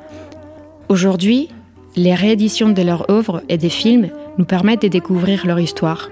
Aujourd'hui, 0.89 1.49
les 1.97 2.15
rééditions 2.15 2.71
de 2.71 2.83
leurs 2.83 3.11
œuvres 3.11 3.43
et 3.49 3.59
des 3.59 3.71
films 3.71 4.11
nous 4.39 4.45
permettent 4.45 4.83
de 4.83 4.89
découvrir 4.89 5.47
leur 5.47 5.61
histoire. 5.61 6.11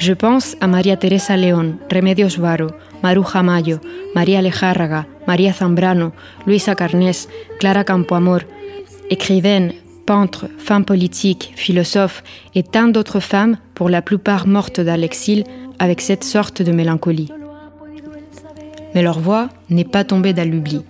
Je 0.00 0.14
pense 0.14 0.56
à 0.62 0.66
Maria 0.66 0.96
Teresa 0.96 1.36
León, 1.36 1.76
Remedios 1.92 2.38
Varo, 2.38 2.68
Maruja 3.02 3.42
Mayo, 3.42 3.80
María 4.14 4.40
Lejárraga, 4.40 5.06
María 5.26 5.52
Zambrano, 5.52 6.14
Luisa 6.46 6.74
Carnés, 6.74 7.28
Clara 7.58 7.84
Campoamor, 7.84 8.40
écrivaines, 9.10 9.74
peintres, 10.06 10.46
femmes 10.56 10.86
politiques, 10.86 11.52
philosophes 11.54 12.22
et 12.54 12.62
tant 12.62 12.88
d'autres 12.88 13.20
femmes, 13.20 13.58
pour 13.74 13.90
la 13.90 14.00
plupart 14.00 14.46
mortes 14.46 14.80
dans 14.80 14.98
l'exil, 14.98 15.44
avec 15.78 16.00
cette 16.00 16.24
sorte 16.24 16.62
de 16.62 16.72
mélancolie. 16.72 17.30
Mais 18.94 19.02
leur 19.02 19.20
voix 19.20 19.50
n'est 19.68 19.84
pas 19.84 20.04
tombée 20.04 20.32
dans 20.32 20.50
l'oubli. 20.50 20.80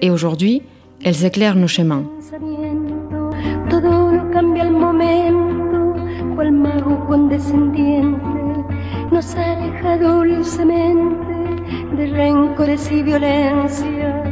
Et 0.00 0.10
aujourd'hui, 0.10 0.62
elles 1.04 1.26
éclairent 1.26 1.56
nos 1.56 1.68
chemins. 1.68 2.08
Nos 9.10 9.34
aleja 9.36 9.98
dulcemente 9.98 11.32
de 11.96 12.06
rencores 12.06 12.90
y 12.90 13.02
violencia. 13.02 14.24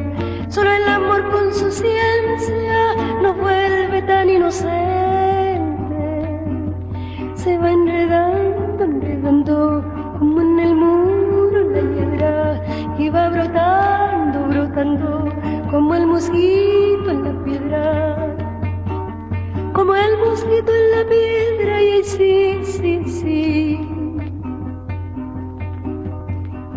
Solo 0.48 0.70
el 0.70 0.88
amor 0.88 1.30
con 1.30 1.54
su 1.54 1.70
ciencia 1.70 2.94
nos 3.22 3.36
vuelve 3.36 4.02
tan 4.02 4.30
inocente. 4.30 5.60
Se 7.34 7.58
va 7.58 7.70
enredando, 7.70 8.84
enredando 8.84 9.84
como 10.18 10.40
en 10.40 10.58
el 10.60 10.74
muro 10.74 11.70
la 11.70 11.80
hiedra 11.80 12.62
y 12.98 13.08
va 13.08 13.28
brotando, 13.28 14.48
brotando 14.48 15.24
como 15.70 15.94
el 15.94 16.06
mosquito 16.06 17.10
en 17.10 17.24
la 17.24 17.44
piedra. 17.44 18.39
Como 19.80 19.94
el 19.94 20.18
mosquito 20.18 20.72
en 20.74 20.90
la 20.90 21.08
piedra 21.08 21.82
y 21.82 22.04
sí, 22.04 22.58
sí, 22.64 23.02
sí. 23.06 23.80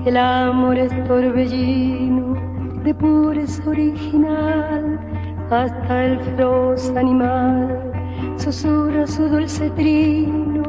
El 0.06 0.16
amor 0.16 0.78
es 0.78 1.04
torbellino 1.04 2.34
de 2.86 2.93
pureza 2.93 3.70
original, 3.70 4.97
hasta 5.51 6.06
el 6.06 6.20
feroz 6.22 6.93
animal 6.95 7.91
susurra 8.38 9.06
su 9.06 9.28
dulce 9.28 9.70
trino, 9.72 10.64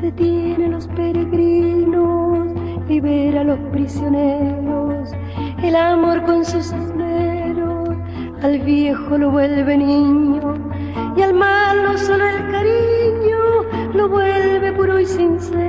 detiene 0.00 0.66
a 0.66 0.68
los 0.68 0.86
peregrinos, 0.86 2.46
libera 2.88 3.40
a 3.40 3.44
los 3.44 3.58
prisioneros, 3.72 5.10
el 5.64 5.74
amor 5.74 6.22
con 6.22 6.44
sus 6.44 6.72
esmeros, 6.72 7.88
al 8.40 8.60
viejo 8.60 9.18
lo 9.18 9.32
vuelve 9.32 9.76
niño, 9.76 10.61
y 11.16 11.22
al 11.22 11.34
malo 11.34 11.96
solo 11.98 12.26
el 12.26 12.50
cariño 12.50 13.38
lo 13.94 14.08
vuelve 14.08 14.72
puro 14.72 14.98
y 14.98 15.06
sincero. 15.06 15.62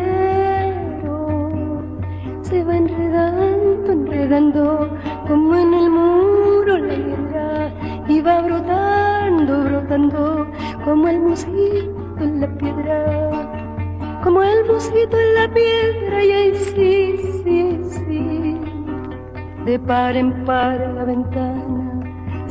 Se 2.42 2.64
va 2.64 2.78
enredando, 2.78 3.92
enredando, 3.92 4.90
como 5.28 5.56
en 5.56 5.74
el 5.74 5.90
muro 5.90 6.78
la 6.78 6.96
hiedra, 6.96 7.74
y 8.08 8.22
va 8.22 8.42
brotando, 8.42 9.64
brotando, 9.64 10.48
como 10.86 11.08
el 11.08 11.20
mosquito 11.20 12.20
en 12.20 12.42
la 12.42 12.48
piedra, 12.58 13.32
como 14.24 14.44
el 14.44 14.66
mosquito 14.66 15.18
en 15.18 15.36
la 15.36 15.54
piedra, 15.54 16.24
y 16.24 16.32
ahí 16.32 16.56
sí, 16.56 17.16
sí, 17.44 17.80
sí, 17.90 18.58
de 19.66 19.80
par 19.80 20.16
en 20.16 20.46
par 20.46 20.80
la 20.80 21.06
ventana 21.06 21.94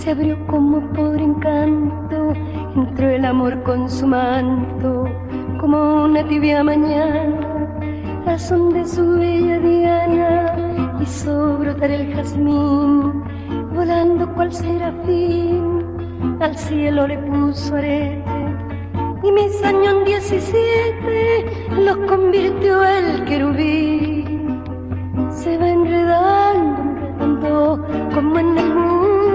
se 0.03 0.11
abrió 0.11 0.37
como 0.49 0.81
por 0.93 1.15
encanto, 1.15 2.02
entró 2.77 3.09
el 3.09 3.25
amor 3.25 3.63
con 3.63 3.89
su 3.89 4.07
manto, 4.07 5.05
como 5.61 6.05
una 6.05 6.27
tibia 6.27 6.63
mañana 6.63 7.53
razón 8.25 8.73
de 8.73 8.87
su 8.87 9.19
bella 9.19 9.59
diana 9.59 10.99
hizo 11.03 11.59
brotar 11.59 11.91
el 11.91 12.15
jazmín, 12.15 13.23
volando 13.75 14.33
cual 14.35 14.53
serafín, 14.53 15.85
al 16.41 16.57
cielo 16.57 17.07
le 17.07 17.19
puso 17.19 17.77
arete, 17.77 18.23
y 19.23 19.33
mis 19.33 19.63
años 19.65 20.05
17 20.07 21.45
los 21.79 21.97
convirtió 22.09 22.85
el 22.85 23.25
querubín. 23.25 24.63
Se 25.31 25.59
va 25.59 25.69
enredando, 25.69 26.81
enredando, 27.21 27.87
como 28.15 28.39
en 28.39 28.59
el 28.59 28.75
muro 28.75 29.32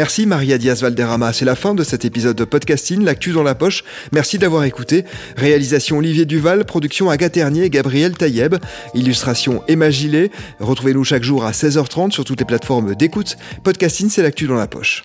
Merci 0.00 0.24
Maria 0.24 0.56
Diaz 0.56 0.80
Valderrama. 0.80 1.34
C'est 1.34 1.44
la 1.44 1.54
fin 1.54 1.74
de 1.74 1.84
cet 1.84 2.06
épisode 2.06 2.34
de 2.34 2.46
podcasting, 2.46 3.04
l'actu 3.04 3.32
dans 3.32 3.42
la 3.42 3.54
poche. 3.54 3.84
Merci 4.12 4.38
d'avoir 4.38 4.64
écouté. 4.64 5.04
Réalisation 5.36 5.98
Olivier 5.98 6.24
Duval, 6.24 6.64
production 6.64 7.10
Agathe 7.10 7.32
Ternier 7.32 7.64
et 7.64 7.68
Gabriel 7.68 8.16
Taïeb, 8.16 8.54
illustration 8.94 9.62
Emma 9.68 9.90
Gillet. 9.90 10.30
Retrouvez-nous 10.58 11.04
chaque 11.04 11.22
jour 11.22 11.44
à 11.44 11.50
16h30 11.50 12.12
sur 12.12 12.24
toutes 12.24 12.40
les 12.40 12.46
plateformes 12.46 12.94
d'écoute. 12.94 13.36
Podcasting, 13.62 14.08
c'est 14.08 14.22
l'actu 14.22 14.46
dans 14.46 14.54
la 14.54 14.68
poche. 14.68 15.04